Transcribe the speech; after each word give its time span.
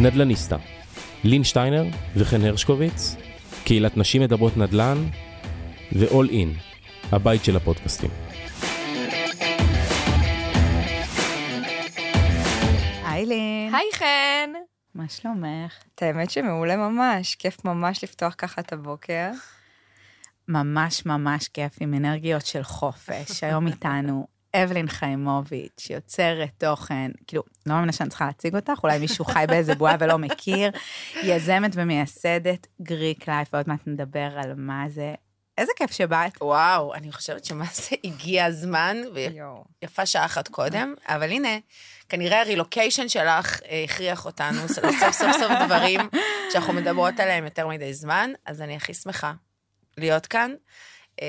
נדלניסטה, 0.00 0.56
לין 1.24 1.44
שטיינר 1.44 1.84
וחן 2.16 2.44
הרשקוביץ, 2.44 3.16
קהילת 3.64 3.96
נשים 3.96 4.22
מדברות 4.22 4.56
נדל"ן 4.56 4.98
ו-all 5.92 6.30
in, 6.30 6.58
הבית 7.12 7.44
של 7.44 7.56
הפודקאסטים. 7.56 8.10
היי 13.04 13.26
לין. 13.26 13.74
היי 13.74 13.86
חן. 13.94 14.50
מה 14.94 15.08
שלומך? 15.08 15.82
את 15.94 16.02
האמת 16.02 16.30
שמעולה 16.30 16.76
ממש, 16.76 17.34
כיף 17.34 17.64
ממש 17.64 18.04
לפתוח 18.04 18.34
ככה 18.38 18.60
את 18.60 18.72
הבוקר. 18.72 19.30
ממש 20.48 21.06
ממש 21.06 21.48
כיף, 21.48 21.76
עם 21.80 21.94
אנרגיות 21.94 22.46
של 22.46 22.62
חופש. 22.62 23.44
היום 23.44 23.66
איתנו 23.66 24.26
אבלין 24.64 24.88
חיימוביץ', 24.88 25.90
יוצרת 25.90 26.50
תוכן, 26.58 27.10
כאילו, 27.26 27.42
לא 27.66 27.74
מאמינה 27.74 27.92
שאני 27.92 28.08
צריכה 28.08 28.26
להציג 28.26 28.56
אותך, 28.56 28.80
אולי 28.82 28.98
מישהו 28.98 29.24
חי 29.24 29.44
באיזה 29.48 29.74
בועה 29.74 29.96
ולא 30.00 30.18
מכיר, 30.18 30.70
יזמת 31.22 31.70
ומייסדת 31.74 32.66
גריק 32.82 33.28
לייף, 33.28 33.48
ועוד 33.52 33.68
מעט 33.68 33.80
נדבר 33.86 34.38
על 34.38 34.54
מה 34.56 34.84
זה. 34.88 35.14
איזה 35.58 35.72
כיף 35.76 35.92
שבאת. 35.92 36.32
וואו, 36.40 36.94
אני 36.94 37.12
חושבת 37.12 37.44
שמה 37.44 37.64
זה 37.72 37.96
הגיע 38.04 38.44
הזמן. 38.44 38.96
ויפה 39.82 40.06
שעה 40.06 40.24
אחת 40.24 40.48
קודם, 40.48 40.94
אבל 41.06 41.30
הנה, 41.30 41.58
כנראה 42.08 42.40
הרילוקיישן 42.40 43.08
שלך 43.08 43.60
אה, 43.68 43.84
הכריח 43.84 44.26
אותנו 44.26 44.68
סוף 44.74 44.84
סוף 45.12 45.32
סוף 45.32 45.52
דברים 45.66 46.00
שאנחנו 46.52 46.72
מדברות 46.72 47.20
עליהם 47.20 47.44
יותר 47.44 47.68
מדי 47.68 47.94
זמן, 47.94 48.30
אז 48.46 48.62
אני 48.62 48.76
הכי 48.76 48.94
שמחה 48.94 49.32
להיות 49.98 50.26
כאן. 50.26 50.54
אה, 51.22 51.28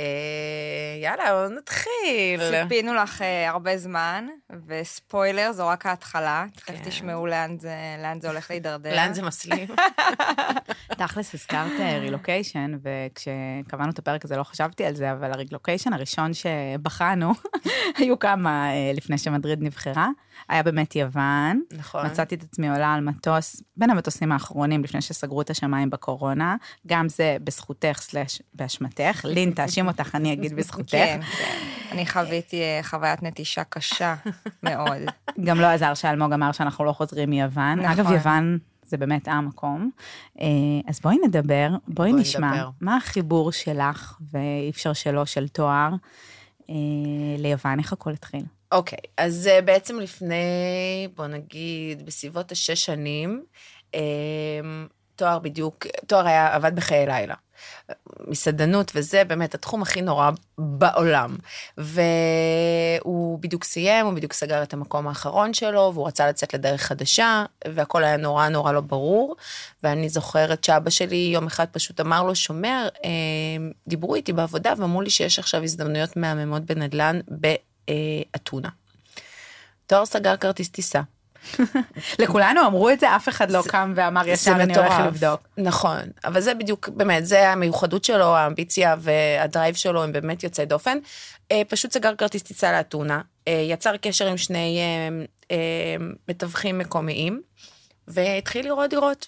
יאללה, 1.02 1.24
בואו 1.34 1.60
נתחיל. 1.60 2.64
ציפינו 2.64 2.94
לך 2.94 3.22
אה, 3.22 3.50
הרבה 3.50 3.78
זמן, 3.78 4.28
וספוילר, 4.68 5.52
זו 5.52 5.68
רק 5.68 5.86
ההתחלה. 5.86 6.46
תכף 6.56 6.66
כן. 6.66 6.84
תשמעו 6.84 7.28
לאן 7.28 7.58
זה, 7.60 8.28
הולך 8.28 8.52
להידרדר. 8.52 8.96
לאן 8.96 9.14
זה 9.14 9.22
מסלים? 9.22 9.68
תכלס 10.98 11.34
הזכרת 11.34 11.80
רילוקיישן, 12.02 12.72
וכשקבענו 12.84 13.90
את 13.90 14.00
הפרק 14.00 14.26
הזה 14.26 14.38
לא 14.38 14.44
חשבתי 14.44 14.86
על 14.86 14.96
זה, 14.96 15.12
אבל 15.12 15.32
הרילוקיישן 15.32 15.94
הראשון 15.94 16.32
שבחנו, 16.34 17.32
היו 17.98 18.20
כמה 18.20 18.70
אה, 18.70 18.92
לפני 18.94 19.18
שמדריד 19.18 19.64
נבחרה, 19.64 20.08
היה 20.50 20.64
באמת 20.64 20.96
יוון. 20.96 21.62
נכון. 21.78 22.06
מצאתי 22.06 22.36
את 22.36 22.44
עצמי 22.44 22.70
עולה 22.70 22.94
על 22.94 23.02
מטוס, 23.02 23.62
בין 23.78 23.90
המטוסים 23.90 24.32
האחרונים 24.32 24.84
לפני 24.84 25.02
שסגרו 25.02 25.42
את 25.42 25.50
השמיים 25.50 25.90
בקורונה, 25.90 26.56
גם 26.88 27.10
זה 27.10 27.38
בזכותך 27.44 27.98
סלאש 28.02 28.42
באשמתך. 28.54 29.26
לין, 29.26 29.52
תאשים 29.52 29.88
אותך, 29.88 30.16
אני 30.16 30.34
אגיד 30.34 30.56
בזכותך. 30.56 30.92
כן, 30.92 31.20
כן. 31.38 31.58
אני 31.92 32.06
חוויתי 32.06 32.62
אה, 32.62 32.80
חוויית 32.84 33.24
נטישה 33.24 33.64
קשה 33.64 34.16
מאוד. 34.64 35.02
גם 35.44 35.60
לא 35.60 35.66
עזר 35.66 35.94
שאלמוג 35.94 36.34
אמר 36.34 36.52
שאנחנו 36.52 36.86
לא 36.86 36.92
חוזרים 36.92 37.30
מיוון. 37.30 37.80
נכון. 37.80 37.92
אגב, 37.92 38.12
יוון 38.12 38.58
זה 38.86 38.98
באמת 38.98 39.28
המקום. 39.28 39.92
אה, 40.42 40.48
אז 40.88 41.00
בואי 41.00 41.18
נדבר, 41.26 41.70
בואי 41.88 42.12
בואי 42.12 42.22
נשמע, 42.22 42.52
נדבר. 42.52 42.70
מה 42.82 42.98
החיבור 42.98 43.52
שלך, 43.52 44.18
ואי 44.32 44.70
אפשר 44.70 44.94
שלא, 44.94 45.26
של 45.26 45.48
תואר, 45.48 45.90
אה, 46.70 46.76
ליוון, 47.38 47.80
איך 47.80 47.94
הכל 47.94 48.12
התחיל? 48.12 48.44
אוקיי, 48.72 49.00
אז 49.18 49.48
אה, 49.48 49.62
בעצם 49.62 50.00
לפני, 50.00 51.08
בוא 51.16 51.28
נגיד, 51.28 52.06
בסביבות 52.06 52.52
השש 52.52 52.86
שנים, 52.86 53.44
אה, 53.96 54.00
תואר 55.16 55.40
בדיוק, 55.40 55.88
תואר 56.08 56.28
היה, 56.28 56.56
עבד 56.56 56.76
בחיי 56.76 57.06
לילה. 57.06 57.36
מסעדנות 58.28 58.92
וזה 58.96 59.24
באמת 59.24 59.56
התחום 59.56 59.82
הכי 59.82 60.02
נורא 60.02 60.30
בעולם. 60.58 61.36
והוא 61.78 63.40
בדיוק 63.40 63.64
סיים, 63.64 64.06
הוא 64.06 64.14
בדיוק 64.14 64.34
סגר 64.34 64.64
את 64.64 64.74
המקום 64.74 65.08
האחרון 65.08 65.54
שלו, 65.54 65.92
והוא 65.94 66.08
רצה 66.08 66.30
לצאת 66.30 66.54
לדרך 66.54 66.82
חדשה, 66.82 67.46
והכל 67.68 68.04
היה 68.04 68.18
נורא 68.18 68.48
נורא 68.48 68.72
לא 68.72 68.82
ברור. 68.82 69.36
ואני 69.84 70.10
זוכרת 70.10 70.64
שאבא 70.64 70.90
שלי 70.90 71.30
יום 71.34 71.46
אחד 71.46 71.66
פשוט 71.72 72.00
אמר 72.00 72.24
לו, 72.24 72.36
תומר, 72.36 72.88
אה, 73.06 73.10
דיברו 73.88 74.16
איתי 74.16 74.34
בעבודה 74.34 74.74
ואמרו 74.78 75.02
לי 75.02 75.10
שיש 75.10 75.40
עכשיו 75.40 75.64
הזדמנויות 75.64 76.18
מהממות 76.18 76.66
בנדל"ן 76.66 77.20
באתונה. 77.88 78.70
תומר 79.88 80.06
סגר 80.06 80.38
כרטיס 80.38 80.70
טיסה. 80.70 81.02
לכולנו 82.20 82.66
אמרו 82.66 82.90
את 82.90 83.00
זה, 83.00 83.16
אף 83.16 83.30
אחד 83.30 83.52
לא 83.52 83.64
קם 83.68 83.94
ואמר 83.96 84.28
ישר 84.28 84.52
אני 84.52 84.78
הולך. 84.78 84.94
לבדוק. 85.08 85.48
נכון, 85.58 86.02
אבל 86.26 86.42
זה 86.42 86.54
בדיוק, 86.54 86.90
באמת, 86.90 87.26
זה 87.26 87.50
המיוחדות 87.50 88.04
שלו, 88.04 88.36
האמביציה 88.36 88.96
וה 89.00 89.22
drive 89.22 89.76
שלו 89.76 90.04
הם 90.04 90.12
באמת 90.12 90.44
יוצאי 90.44 90.66
דופן. 90.66 90.98
אה, 91.52 91.62
פשוט 91.68 91.92
סגר 91.92 92.16
כרטיס 92.16 92.44
טיסה 92.44 92.72
לאתונה, 92.72 93.22
אה, 93.48 93.66
יצר 93.70 93.98
קשר 93.98 94.28
עם 94.28 94.38
שני 94.38 94.80
אה, 95.52 95.58
מתווכים 96.28 96.78
מקומיים, 96.78 97.42
והתחיל 98.08 98.66
לראות 98.66 98.90
דירות. 98.90 99.28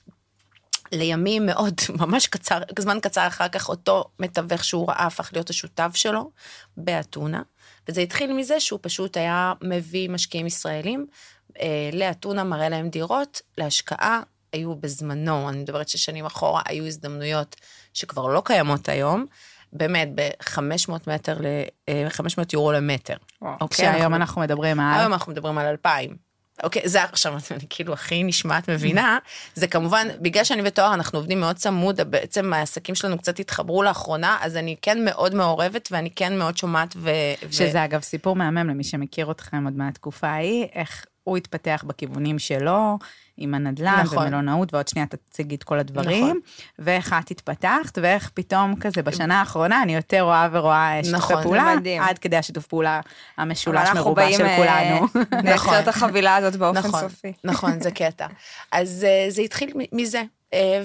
לימים 0.92 1.46
מאוד, 1.46 1.74
ממש 2.00 2.28
קצר, 2.28 2.60
זמן 2.80 3.00
קצר 3.00 3.28
אחר 3.28 3.48
כך, 3.48 3.70
אותו 3.70 4.04
מתווך 4.20 4.64
שהוא 4.64 4.90
ראה 4.90 5.06
הפך 5.06 5.30
להיות 5.34 5.50
השותף 5.50 5.92
שלו 5.94 6.32
באתונה. 6.78 7.42
וזה 7.90 8.02
התחיל 8.02 8.34
מזה 8.34 8.60
שהוא 8.60 8.80
פשוט 8.82 9.18
היה 9.18 9.54
מביא 9.62 10.10
משקיעים 10.10 10.48
ישראלים 10.48 11.06
אה, 11.62 11.90
לאתונה, 11.94 12.44
מראה 12.44 12.70
להם 12.70 12.90
דירות 12.90 13.42
להשקעה. 13.58 14.22
היו 14.54 14.76
בזמנו, 14.76 15.50
אני 15.50 15.58
מדברת 15.60 15.90
שש 15.90 16.06
שנים 16.06 16.26
אחורה, 16.26 16.62
היו 16.66 16.86
הזדמנויות 16.86 17.56
שכבר 17.94 18.28
לא 18.28 18.42
קיימות 18.46 18.90
היום, 18.90 19.26
באמת 19.74 20.10
ב-500 20.16 20.92
מטר, 21.08 21.38
ל- 21.42 21.46
אה, 21.90 22.06
500 22.10 22.54
יורו 22.54 22.72
למטר. 22.72 23.16
אוקיי, 23.62 23.68
כשהיום 23.78 23.94
אנחנו- 23.96 24.16
אנחנו 24.16 24.42
מדברים 24.42 24.80
על... 24.80 25.00
היום 25.00 25.14
אנחנו 25.14 25.32
מדברים 25.32 25.58
על 25.58 25.66
2,000. 25.66 26.29
אוקיי, 26.64 26.82
זה 26.86 27.04
עכשיו, 27.04 27.34
אני 27.52 27.66
כאילו 27.70 27.94
הכי 27.94 28.24
נשמעת 28.24 28.70
מבינה, 28.70 29.18
זה 29.56 29.68
כמובן, 29.68 30.08
בגלל 30.22 30.44
שאני 30.44 30.62
בתואר, 30.62 30.94
אנחנו 30.94 31.20
עובדים 31.20 31.40
מאוד 31.40 31.56
צמוד, 31.56 32.02
בעצם 32.02 32.54
העסקים 32.54 32.96
שלנו 32.96 33.18
קצת 33.18 33.40
התחברו 33.40 33.84
לאחרונה, 33.84 34.38
אז 34.42 34.58
אני 34.58 34.76
כן 34.82 35.06
מאוד 35.06 35.36
מעורבת, 35.36 35.90
ואני 35.92 36.10
כן 36.12 36.38
מאוד 36.38 36.58
שומעת 36.58 36.94
ו... 36.96 37.10
ו- 37.50 37.54
שזה 37.54 37.86
אגב 37.86 38.02
סיפור 38.02 38.36
מהמם 38.36 38.70
למי 38.70 38.84
שמכיר 38.84 39.32
אתכם 39.32 39.66
עוד 39.66 39.78
מהתקופה 39.78 40.28
ההיא, 40.28 40.66
איך 40.76 41.06
הוא 41.24 41.38
התפתח 41.38 41.84
בכיוונים 41.88 42.40
שלו, 42.40 42.98
עם 43.40 43.54
הנדל"ן 43.54 44.02
נכון. 44.04 44.18
ומלונאות, 44.18 44.74
ועוד 44.74 44.88
שנייה 44.88 45.08
תציגי 45.08 45.56
את 45.56 45.64
כל 45.64 45.80
הדברים, 45.80 46.26
נכון. 46.26 46.40
ואיך 46.80 47.16
את 47.20 47.32
התפתחת, 47.32 47.98
ואיך 48.02 48.30
פתאום 48.34 48.76
כזה 48.76 49.02
בשנה 49.04 49.40
האחרונה 49.40 49.84
אני 49.84 49.96
יותר 49.96 50.22
רואה 50.22 50.48
ורואה 50.52 51.00
שיתופי 51.04 51.18
נכון, 51.18 51.44
פעולה, 51.44 51.76
מדהים. 51.76 52.02
עד 52.02 52.18
כדי 52.18 52.38
השיתוף 52.38 52.68
פעולה 52.68 53.02
המשולש 53.38 53.88
אנחנו 53.88 54.00
מרובע 54.00 54.26
באים, 54.26 54.38
של 54.38 54.46
אה, 54.46 54.58
כולנו. 54.60 55.08
נייצר 55.32 55.54
נכון. 55.54 55.80
את 55.80 55.88
החבילה 55.88 56.36
הזאת 56.36 56.56
באופן 56.56 56.80
נכון, 56.80 57.02
סופי. 57.02 57.34
נכון, 57.44 57.80
זה 57.82 57.92
קטע. 57.92 58.28
אז 58.72 59.06
אה, 59.08 59.26
זה 59.30 59.42
התחיל 59.42 59.74
מזה. 59.92 60.24
אה, 60.54 60.82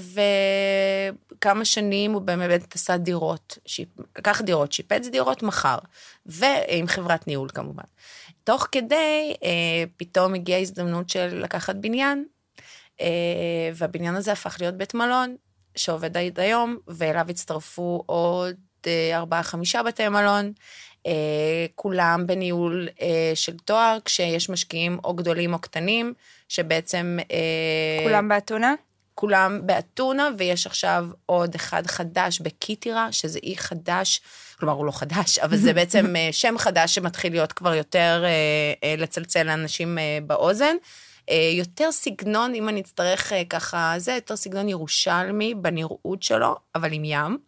וכמה 1.36 1.64
שנים 1.64 2.12
הוא 2.12 2.22
באמת 2.22 2.74
עשה 2.74 2.96
דירות, 2.96 3.58
שיפ... 3.66 3.88
לקח 4.18 4.40
דירות, 4.40 4.72
שיפץ 4.72 5.08
דירות, 5.08 5.42
מכר, 5.42 5.78
ועם 6.26 6.86
חברת 6.86 7.26
ניהול 7.26 7.48
כמובן. 7.54 7.84
תוך 8.44 8.68
כדי, 8.72 9.34
אה, 9.44 9.84
פתאום 9.96 10.34
הגיעה 10.34 10.60
הזדמנות 10.60 11.08
של 11.08 11.40
לקחת 11.42 11.76
בניין, 11.76 12.24
אה, 13.00 13.70
והבניין 13.74 14.14
הזה 14.14 14.32
הפך 14.32 14.56
להיות 14.60 14.74
בית 14.74 14.94
מלון, 14.94 15.36
שעובד 15.76 16.16
עד 16.16 16.40
היום, 16.40 16.76
ואליו 16.88 17.26
הצטרפו 17.30 18.02
עוד 18.06 18.56
אה, 18.86 19.16
ארבעה-חמישה 19.16 19.82
בתי 19.82 20.08
מלון. 20.08 20.52
אה, 21.06 21.66
כולם 21.74 22.26
בניהול 22.26 22.88
אה, 23.02 23.32
של 23.34 23.56
תואר, 23.58 23.98
כשיש 24.04 24.50
משקיעים 24.50 24.98
או 25.04 25.14
גדולים 25.14 25.54
או 25.54 25.58
קטנים, 25.58 26.14
שבעצם... 26.48 27.18
אה, 27.30 28.04
כולם 28.04 28.28
באתונה? 28.28 28.74
כולם 29.14 29.60
באתונה, 29.66 30.28
ויש 30.38 30.66
עכשיו 30.66 31.06
עוד 31.26 31.54
אחד 31.54 31.86
חדש 31.86 32.40
בקיטירה, 32.40 33.12
שזה 33.12 33.38
אי 33.42 33.56
חדש, 33.56 34.20
כלומר 34.64 34.78
הוא 34.78 34.86
לא 34.86 34.92
חדש, 34.92 35.38
אבל 35.38 35.56
זה 35.56 35.72
בעצם 35.78 36.16
אה, 36.16 36.28
שם 36.32 36.54
חדש 36.58 36.94
שמתחיל 36.94 37.32
להיות 37.32 37.52
כבר 37.52 37.74
יותר 37.74 38.22
אה, 38.24 38.30
אה, 38.84 38.94
לצלצל 38.98 39.42
לאנשים 39.42 39.98
באוזן. 40.26 40.76
יותר 41.52 41.92
סגנון, 41.92 42.54
אם 42.54 42.68
אני 42.68 42.80
אצטרך 42.80 43.32
ככה, 43.50 43.94
זה 43.96 44.12
יותר 44.12 44.36
סגנון 44.36 44.68
ירושלמי 44.68 45.54
בנראות 45.54 46.22
שלו, 46.22 46.56
אבל 46.74 46.92
עם 46.92 47.04
ים. 47.04 47.38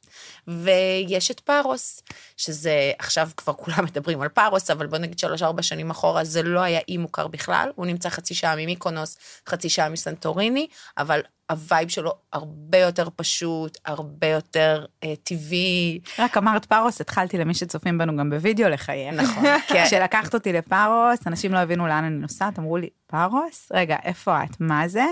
ויש 0.48 1.30
את 1.30 1.40
פארוס, 1.40 2.02
שזה 2.36 2.92
עכשיו 2.98 3.28
כבר 3.36 3.52
כולם 3.52 3.84
מדברים 3.88 4.20
על 4.22 4.28
פארוס, 4.28 4.70
אבל 4.70 4.86
בוא 4.86 4.98
נגיד 4.98 5.18
שלוש-ארבע 5.18 5.62
שנים 5.62 5.90
אחורה 5.90 6.24
זה 6.24 6.42
לא 6.42 6.60
היה 6.60 6.80
אי 6.88 6.96
מוכר 6.96 7.26
בכלל, 7.26 7.70
הוא 7.74 7.86
נמצא 7.86 8.08
חצי 8.08 8.34
שעה 8.34 8.56
ממיקונוס, 8.56 9.18
חצי 9.48 9.68
שעה 9.68 9.88
מסנטוריני, 9.88 10.66
אבל 10.98 11.20
הווייב 11.50 11.88
שלו 11.88 12.12
הרבה 12.32 12.78
יותר 12.78 13.08
פשוט, 13.16 13.78
הרבה 13.84 14.26
יותר 14.26 14.84
אה, 15.04 15.14
טבעי. 15.22 16.00
רק 16.18 16.36
אמרת 16.36 16.64
פארוס, 16.64 17.00
התחלתי 17.00 17.38
למי 17.38 17.54
שצופים 17.54 17.98
בנו 17.98 18.16
גם 18.16 18.30
בווידאו 18.30 18.68
לחייך. 18.68 19.14
נכון, 19.14 19.44
כן. 19.68 19.84
כשלקחת 19.86 20.34
אותי 20.34 20.52
לפארוס, 20.52 21.26
אנשים 21.26 21.52
לא 21.52 21.58
הבינו 21.58 21.86
לאן 21.86 22.04
אני 22.04 22.14
נוסעת, 22.16 22.58
אמרו 22.58 22.76
לי, 22.76 22.88
פארוס? 23.06 23.68
רגע, 23.74 23.96
איפה 24.04 24.44
את? 24.44 24.60
מה 24.60 24.88
זה? 24.88 25.04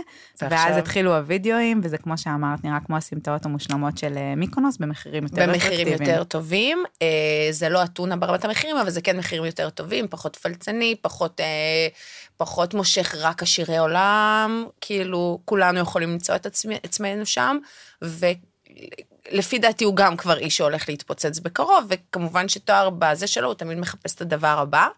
ואז 0.42 0.52
ועכשיו- 0.52 0.78
התחילו 0.78 1.16
הווידאוים, 1.16 1.80
וזה 1.84 1.98
כמו 1.98 2.18
שאמרת, 2.18 2.64
נראה 2.64 2.78
כמו 2.86 2.96
הסמטאות 2.96 3.46
המושלמות 3.46 3.98
של 3.98 4.16
אה, 4.16 4.34
מיקונוס, 4.36 4.76
במחירים 4.76 5.23
במחירים 5.24 5.50
יותר 5.50 5.52
במחירים 5.52 5.86
אטרקטיביים. 5.88 6.10
יותר 6.10 6.24
טובים. 6.24 6.84
אה, 7.02 7.48
זה 7.50 7.68
לא 7.68 7.84
אתונה 7.84 8.16
ברמת 8.16 8.44
המחירים, 8.44 8.76
אבל 8.76 8.90
זה 8.90 9.00
כן 9.00 9.16
מחירים 9.16 9.44
יותר 9.44 9.70
טובים, 9.70 10.08
פחות 10.10 10.36
פלצני, 10.36 10.94
פחות, 11.00 11.40
אה, 11.40 11.88
פחות 12.36 12.74
מושך 12.74 13.14
רק 13.18 13.42
עשירי 13.42 13.78
עולם, 13.78 14.66
כאילו, 14.80 15.38
כולנו 15.44 15.80
יכולים 15.80 16.10
למצוא 16.10 16.36
את 16.36 16.46
עצמי, 16.46 16.78
עצמנו 16.82 17.26
שם, 17.26 17.58
ולפי 18.02 19.58
דעתי 19.58 19.84
הוא 19.84 19.96
גם 19.96 20.16
כבר 20.16 20.38
איש 20.38 20.56
שהולך 20.56 20.88
להתפוצץ 20.88 21.38
בקרוב, 21.38 21.84
וכמובן 21.88 22.48
שתואר 22.48 22.90
בזה 22.90 23.26
שלו, 23.26 23.46
הוא 23.46 23.54
תמיד 23.54 23.78
מחפש 23.78 24.14
את 24.14 24.20
הדבר 24.20 24.58
הבא. 24.58 24.88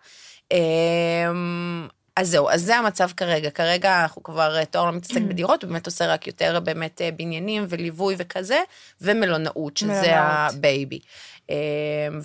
אה, 2.16 2.22
אז 2.22 2.30
זהו, 2.30 2.50
אז 2.50 2.62
זה 2.62 2.76
המצב 2.76 3.08
כרגע. 3.16 3.50
כרגע 3.50 4.02
אנחנו 4.02 4.22
כבר, 4.22 4.56
אה, 4.56 4.64
תומר 4.64 4.84
לא 4.84 4.92
מתעסק 4.92 5.22
בדירות, 5.28 5.62
הוא 5.62 5.68
באמת 5.68 5.86
עושה 5.86 6.06
רק 6.06 6.26
יותר 6.26 6.60
באמת 6.60 7.00
אה, 7.02 7.10
בניינים 7.10 7.66
וליווי 7.68 8.14
וכזה, 8.18 8.60
ומלונאות, 9.00 9.76
שזה 9.76 9.92
מלונאות. 9.92 10.14
ה 10.16 10.30
baby. 10.30 10.98
אה, 11.50 11.56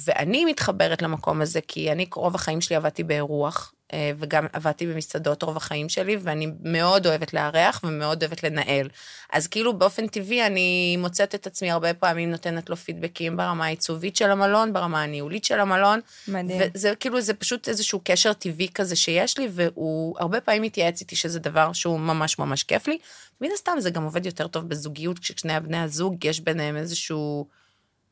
ואני 0.06 0.46
מתחברת 0.46 1.02
למקום 1.02 1.42
הזה, 1.42 1.60
כי 1.68 1.92
אני 1.92 2.06
רוב 2.16 2.36
החיים 2.36 2.62
שלי 2.62 2.76
עבדתי 2.76 3.04
באירוח, 3.04 3.74
אה, 3.74 3.81
וגם 4.20 4.46
עבדתי 4.54 4.88
במסעדות 4.88 5.44
רוב 5.44 5.58
החיים 5.58 5.90
שלי, 5.90 6.18
ואני 6.22 6.48
מאוד 6.64 7.08
אוהבת 7.08 7.34
לארח 7.34 7.82
ומאוד 7.84 8.24
אוהבת 8.24 8.44
לנהל. 8.44 8.90
אז 9.32 9.48
כאילו 9.48 9.78
באופן 9.78 10.08
טבעי 10.08 10.46
אני 10.46 10.98
מוצאת 10.98 11.36
את 11.36 11.48
עצמי 11.48 11.72
הרבה 11.72 11.94
פעמים 11.94 12.32
נותנת 12.32 12.70
לו 12.70 12.76
פידבקים 12.76 13.38
ברמה 13.38 13.66
העיצובית 13.66 14.16
של 14.16 14.32
המלון, 14.32 14.74
ברמה 14.74 15.04
הניהולית 15.04 15.46
של 15.46 15.60
המלון. 15.60 16.00
מדהים. 16.28 16.62
וזה 16.74 16.94
כאילו, 17.00 17.22
זה 17.22 17.34
פשוט 17.34 17.70
איזשהו 17.70 18.02
קשר 18.04 18.34
טבעי 18.34 18.68
כזה 18.74 18.96
שיש 18.96 19.38
לי, 19.38 19.48
והוא 19.52 20.16
הרבה 20.20 20.42
פעמים 20.42 20.62
מתייעץ 20.62 21.02
איתי 21.02 21.16
שזה 21.16 21.40
דבר 21.40 21.74
שהוא 21.74 22.00
ממש 22.00 22.40
ממש 22.40 22.64
כיף 22.64 22.88
לי. 22.88 22.98
מן 23.42 23.50
הסתם 23.54 23.78
זה 23.80 23.90
גם 23.90 24.04
עובד 24.04 24.26
יותר 24.26 24.48
טוב 24.48 24.70
בזוגיות, 24.70 25.20
כששני 25.20 25.60
בני 25.60 25.78
הזוג 25.78 26.26
יש 26.26 26.40
ביניהם 26.40 26.78
איזשהו 26.78 27.48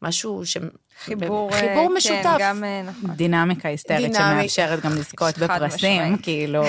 משהו 0.01 0.45
ש... 0.45 0.57
חיבור, 1.03 1.51
אה, 1.53 1.59
חיבור 1.59 1.87
כן, 1.87 1.93
משותף. 1.93 2.37
גם, 2.39 2.63
אה, 2.63 2.81
נכון. 2.85 3.11
דינמיקה 3.11 3.69
היסטרית. 3.69 4.15
שמאפשרת 4.15 4.79
גם 4.85 4.91
לזכות 4.95 5.37
בפרסים, 5.37 6.01
משמעית. 6.01 6.23
כאילו, 6.23 6.63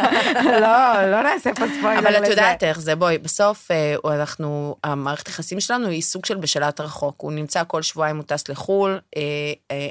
לא, 0.62 1.10
לא 1.10 1.22
נעשה 1.22 1.54
פה 1.54 1.64
ספוילר 1.78 2.00
לזה. 2.00 2.08
אבל 2.08 2.24
את 2.24 2.28
יודעת 2.28 2.64
איך 2.64 2.80
זה, 2.80 2.94
בואי, 2.94 3.18
בסוף 3.18 3.70
אה, 3.70 4.14
אנחנו, 4.14 4.76
המערכת 4.84 5.26
היחסים 5.26 5.60
שלנו 5.60 5.88
היא 5.88 6.02
סוג 6.02 6.24
של 6.24 6.36
בשלט 6.36 6.80
רחוק. 6.80 7.20
הוא 7.20 7.32
נמצא 7.32 7.62
כל 7.66 7.82
שבועיים, 7.82 8.16
הוא 8.16 8.24
טס 8.24 8.48
לחו"ל, 8.48 8.98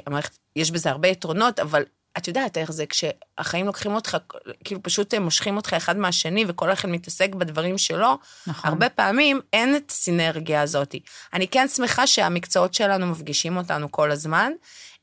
המערכת, 0.06 0.38
יש 0.56 0.70
בזה 0.70 0.90
הרבה 0.90 1.08
יתרונות, 1.08 1.60
אבל 1.60 1.82
את 2.18 2.28
יודעת 2.28 2.58
איך 2.58 2.72
זה, 2.72 2.84
כשהחיים 2.86 3.66
לוקחים 3.66 3.94
אותך, 3.94 4.16
כאילו 4.64 4.82
פשוט 4.82 5.14
הם 5.14 5.22
מושכים 5.22 5.56
אותך 5.56 5.72
אחד 5.72 5.96
מהשני, 5.96 6.44
וכל 6.48 6.72
אחד 6.72 6.88
מתעסק 6.88 7.34
בדברים 7.34 7.78
שלו, 7.78 8.18
נכון. 8.46 8.70
הרבה 8.70 8.88
פעמים 8.88 9.40
אין 9.52 9.76
את 9.76 9.90
הסינרגיה 9.90 10.62
הזאת. 10.62 10.94
אני 11.32 11.48
כן 11.48 11.68
שמחה 11.68 12.06
שהמקצועות 12.06 12.74
שלנו 12.74 13.06
מפגישים 13.06 13.56
אותנו 13.56 13.92
כל 13.92 14.10
הזמן. 14.10 14.52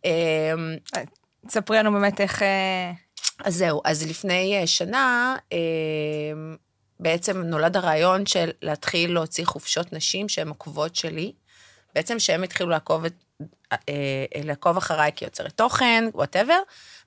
אה, 0.05 0.53
תספרי 1.47 1.77
לנו 1.77 1.91
באמת 1.91 2.21
איך... 2.21 2.41
אה, 2.41 2.91
אז 3.43 3.55
זהו, 3.55 3.81
אז 3.85 4.07
לפני 4.07 4.59
אה, 4.61 4.67
שנה, 4.67 5.35
אה, 5.53 5.57
בעצם 6.99 7.41
נולד 7.41 7.77
הרעיון 7.77 8.25
של 8.25 8.49
להתחיל 8.61 9.13
להוציא 9.13 9.45
חופשות 9.45 9.93
נשים 9.93 10.29
שהן 10.29 10.47
עוקבות 10.47 10.95
שלי, 10.95 11.31
בעצם 11.95 12.19
שהם 12.19 12.43
התחילו 12.43 12.69
לעקוב, 12.69 13.05
את, 13.05 13.13
אה, 13.13 13.17
אה, 13.17 13.21
לעקוב 14.43 14.77
אחריי 14.77 15.11
כיוצרת 15.15 15.51
תוכן, 15.51 16.03
וואטאבר, 16.13 16.59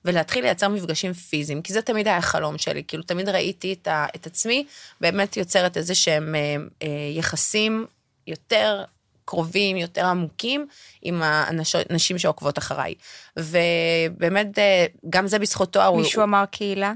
ולהתחיל 0.05 0.43
לייצר 0.43 0.67
מפגשים 0.67 1.13
פיזיים, 1.13 1.61
כי 1.61 1.73
זה 1.73 1.81
תמיד 1.81 2.07
היה 2.07 2.17
החלום 2.17 2.57
שלי, 2.57 2.83
כאילו 2.87 3.03
תמיד 3.03 3.29
ראיתי 3.29 3.73
את, 3.73 3.87
ה, 3.87 4.05
את 4.15 4.25
עצמי 4.25 4.65
באמת 5.01 5.37
יוצרת 5.37 5.77
איזה 5.77 5.95
שהם 5.95 6.35
אה, 6.35 6.55
אה, 6.83 6.87
יחסים 7.17 7.85
יותר 8.27 8.83
קרובים, 9.25 9.77
יותר 9.77 10.05
עמוקים, 10.05 10.67
עם 11.01 11.21
הנשים 11.23 12.17
שעוקבות 12.17 12.57
אחריי. 12.57 12.93
ובאמת, 13.37 14.59
אה, 14.59 14.85
גם 15.09 15.27
זה 15.27 15.39
בזכות 15.39 15.73
תואר. 15.73 15.85
הוא- 15.85 16.01
מישהו 16.01 16.23
אמר 16.23 16.43
קהילה? 16.51 16.93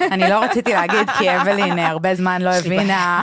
אני 0.00 0.30
לא 0.30 0.44
רציתי 0.44 0.72
להגיד, 0.72 1.10
כי 1.18 1.36
אבלין 1.36 1.78
אה, 1.78 1.86
הרבה 1.88 2.14
זמן 2.14 2.42
לא 2.42 2.50
הבינה, 2.50 3.22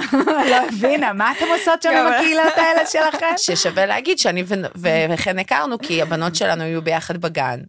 לא 0.50 0.56
הבינה, 0.68 1.13
מה 1.13 1.31
אתם 1.31 1.45
עושות 1.60 1.81
שם 1.81 1.89
עם 1.89 2.07
הקהילות 2.13 2.57
האלה 2.57 2.86
שלכם? 2.86 3.33
ששווה 3.38 3.86
להגיד 3.86 4.19
שאני 4.19 4.44
ו- 4.48 4.54
ו- 4.75 5.06
וחן 5.10 5.39
הכרנו, 5.39 5.80
כי 5.80 6.01
הבנות 6.01 6.36
שלנו 6.36 6.63
היו 6.63 6.81
ביחד 6.81 7.18
בגן, 7.18 7.60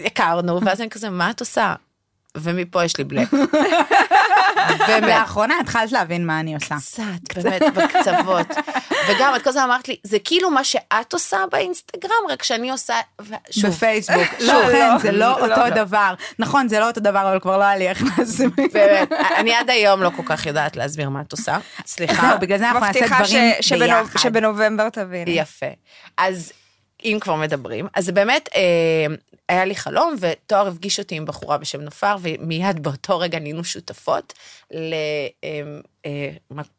והכרנו, 0.00 0.60
ואז 0.64 0.80
אני 0.80 0.90
כזה, 0.90 1.10
מה 1.10 1.30
את 1.30 1.40
עושה? 1.40 1.74
ומפה 2.36 2.84
יש 2.84 2.96
לי 2.96 3.04
בלק. 3.04 3.28
באמת. 4.88 5.08
לאחרונה 5.08 5.54
התחלת 5.60 5.92
להבין 5.92 6.26
מה 6.26 6.40
אני 6.40 6.54
עושה. 6.54 6.74
קצת, 7.28 7.42
באמת, 7.44 7.62
בקצוות. 7.74 8.46
וגם, 9.08 9.34
את 9.36 9.42
כל 9.42 9.50
הזמן 9.50 9.62
אמרת 9.62 9.88
לי, 9.88 9.96
זה 10.02 10.18
כאילו 10.18 10.50
מה 10.50 10.64
שאת 10.64 11.12
עושה 11.12 11.38
באינסטגרם, 11.52 12.12
רק 12.30 12.42
שאני 12.42 12.70
עושה, 12.70 12.94
שוב, 13.50 13.70
בפייסבוק. 13.70 14.28
שוב, 14.38 14.48
לא, 14.48 14.72
כן, 14.72 14.90
לא, 14.92 14.98
זה 14.98 15.12
לא 15.12 15.18
לא, 15.18 15.32
אותו 15.32 15.60
לא. 15.60 15.70
דבר. 15.70 16.14
נכון, 16.38 16.68
זה 16.68 16.80
לא 16.80 16.86
אותו 16.86 17.00
דבר, 17.00 17.30
אבל 17.30 17.40
כבר 17.40 17.58
לא 17.58 17.64
היה 17.64 17.76
לי 17.76 17.88
איך 17.88 18.02
להסביר. 18.18 18.50
באמת, 18.72 19.12
אני 19.36 19.54
עד 19.54 19.70
היום 19.70 20.02
לא 20.02 20.10
כל 20.16 20.22
כך 20.26 20.46
יודעת 20.46 20.76
להסביר 20.76 21.08
מה 21.08 21.20
את 21.20 21.32
עושה. 21.32 21.58
סליחה. 21.86 22.28
זהו, 22.28 22.38
בגלל 22.40 22.58
זה 22.58 22.68
אנחנו 22.68 22.80
נעשה 22.80 23.00
מבטיחה 23.00 23.24
דברים 23.24 23.52
ביחד. 23.80 24.18
שבנובמבר 24.18 24.88
תביני. 24.88 25.30
יפה. 25.30 25.66
אז 26.16 26.52
אם 27.04 27.18
כבר 27.20 27.34
מדברים, 27.34 27.86
אז 27.94 28.10
באמת, 28.10 28.48
אה, 28.54 29.06
היה 29.48 29.64
לי 29.64 29.76
חלום, 29.76 30.14
ותואר 30.20 30.68
הפגיש 30.68 30.98
אותי 30.98 31.14
עם 31.14 31.24
בחורה 31.24 31.58
בשם 31.58 31.80
נופר, 31.80 32.16
ומיד 32.20 32.82
באותו 32.82 33.18
רגע 33.18 33.38
נהיינו 33.38 33.64
שותפות 33.64 34.32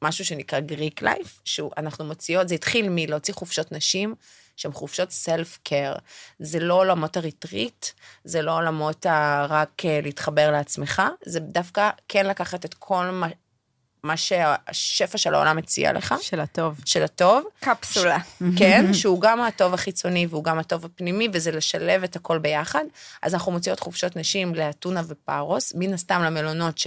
למשהו 0.01 0.25
שנקרא 0.25 0.59
גריק 0.59 1.01
לייף, 1.01 1.41
שאנחנו 1.45 2.05
מוציאות, 2.05 2.49
זה 2.49 2.55
התחיל 2.55 2.87
מלהוציא 2.89 3.33
חופשות 3.33 3.71
נשים. 3.71 4.15
שהן 4.57 4.71
חופשות 4.71 5.11
סלף 5.11 5.59
קר. 5.63 5.93
זה 6.39 6.59
לא 6.59 6.73
עולמות 6.73 7.17
הריטריט, 7.17 7.85
זה 8.23 8.41
לא 8.41 8.57
עולמות 8.57 9.05
רק 9.49 9.85
אה, 9.85 9.99
להתחבר 10.03 10.51
לעצמך, 10.51 11.01
זה 11.25 11.39
דווקא 11.39 11.89
כן 12.07 12.25
לקחת 12.25 12.65
את 12.65 12.73
כל 12.73 13.21
מה 14.05 14.17
שהשפע 14.17 15.17
של 15.17 15.33
העולם 15.33 15.57
מציע 15.57 15.93
לך, 15.93 16.15
של 16.21 16.39
הטוב. 16.39 16.81
של 16.85 17.03
הטוב, 17.03 17.43
קפסולה. 17.59 18.17
כן, 18.57 18.93
שהוא 18.93 19.21
גם 19.21 19.41
הטוב 19.41 19.73
החיצוני 19.73 20.27
והוא 20.29 20.43
גם 20.43 20.59
הטוב 20.59 20.85
הפנימי, 20.85 21.27
וזה 21.33 21.51
לשלב 21.51 22.03
את 22.03 22.15
הכל 22.15 22.37
ביחד. 22.37 22.83
אז 23.21 23.33
אנחנו 23.33 23.51
מוציאות 23.51 23.79
חופשות 23.79 24.15
נשים 24.15 24.55
לאתונה 24.55 25.01
ופארוס, 25.07 25.73
מן 25.75 25.93
הסתם 25.93 26.21
למלונות 26.21 26.77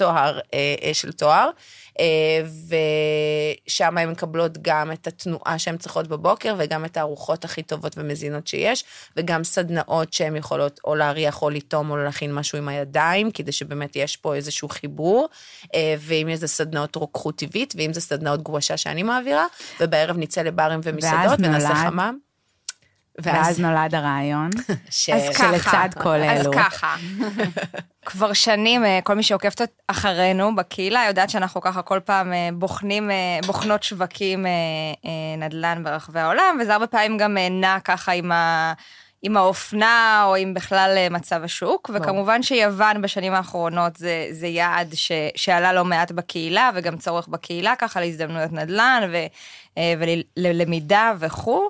שתואר, 0.00 0.38
אה, 0.54 0.74
אה, 0.84 0.94
של 0.94 1.12
תואר, 1.12 1.50
אה, 2.00 2.04
ושם 3.66 3.98
הן 3.98 4.10
מקבלות 4.10 4.58
גם 4.62 4.92
את 4.92 5.06
התנועה 5.06 5.58
שהן 5.58 5.76
צריכות 5.76 6.08
בבוקר, 6.08 6.54
וגם 6.58 6.84
את 6.84 6.96
הארוחות 6.96 7.44
הכי 7.44 7.62
טובות 7.62 7.98
ומזינות 7.98 8.46
שיש, 8.46 8.84
וגם 9.16 9.44
סדנאות 9.44 10.12
שהן 10.12 10.36
יכולות 10.36 10.80
או 10.84 10.94
להריח 10.94 11.42
או 11.42 11.50
לטום 11.50 11.90
או 11.90 11.96
להכין 11.96 12.34
משהו 12.34 12.58
עם 12.58 12.68
הידיים, 12.68 13.30
כדי 13.30 13.52
שבאמת 13.52 13.96
יש 13.96 14.16
פה 14.16 14.34
איזשהו 14.34 14.68
חיבור, 14.68 15.28
ואם 15.98 16.28
יש 16.30 16.38
זה 16.38 16.46
סדנאות 16.46 16.96
רוקחות 16.96 17.36
טבעית, 17.38 17.74
ואם 17.76 17.92
זה 17.92 18.00
סדנאות 18.00 18.42
גואשה 18.42 18.76
שאני 18.76 19.02
מעבירה, 19.02 19.46
ובערב 19.80 20.16
נצא 20.18 20.42
לברים 20.42 20.80
ומסעדות 20.84 21.38
ונעשה 21.38 21.68
נולד- 21.68 21.76
חמם. 21.86 22.18
ואז 23.22 23.60
נולד 23.60 23.94
הרעיון. 23.94 24.50
ש... 24.90 25.10
אז 25.10 25.36
ככה. 25.36 25.52
שלצד 25.52 25.88
כל 26.02 26.08
אז 26.08 26.40
אלו. 26.40 26.52
ככה. 26.52 26.96
כבר 28.06 28.32
שנים, 28.32 28.84
אה, 28.84 28.98
כל 29.04 29.14
מי 29.14 29.22
שעוקבת 29.22 29.60
אחרינו 29.86 30.56
בקהילה 30.56 31.04
יודעת 31.08 31.30
שאנחנו 31.30 31.60
ככה 31.60 31.82
כל 31.82 32.00
פעם 32.04 32.32
אה, 32.32 32.48
בוחנים, 32.52 33.10
אה, 33.10 33.38
בוחנות 33.46 33.82
שווקים 33.82 34.46
נדל"ן 35.38 35.84
ברחבי 35.84 36.20
העולם, 36.20 36.58
וזה 36.60 36.72
הרבה 36.72 36.86
פעמים 36.86 37.18
גם 37.18 37.36
נע 37.50 37.76
ככה 37.84 38.12
עם 38.12 38.32
ה... 38.32 38.72
עם 39.22 39.36
האופנה 39.36 40.24
או 40.26 40.34
עם 40.34 40.54
בכלל 40.54 41.08
מצב 41.10 41.44
השוק, 41.44 41.90
וכמובן 41.94 42.42
שיוון 42.42 43.02
בשנים 43.02 43.32
האחרונות 43.32 43.96
זה, 43.96 44.26
זה 44.30 44.46
יעד 44.46 44.94
ש, 44.94 45.12
שעלה 45.36 45.72
לא 45.72 45.84
מעט 45.84 46.12
בקהילה 46.12 46.70
וגם 46.74 46.96
צורך 46.96 47.28
בקהילה 47.28 47.76
ככה 47.76 48.00
להזדמנויות 48.00 48.52
נדל"ן 48.52 49.02
ו, 49.12 49.16
אה, 49.78 49.94
וללמידה 50.36 51.12
וכו', 51.18 51.68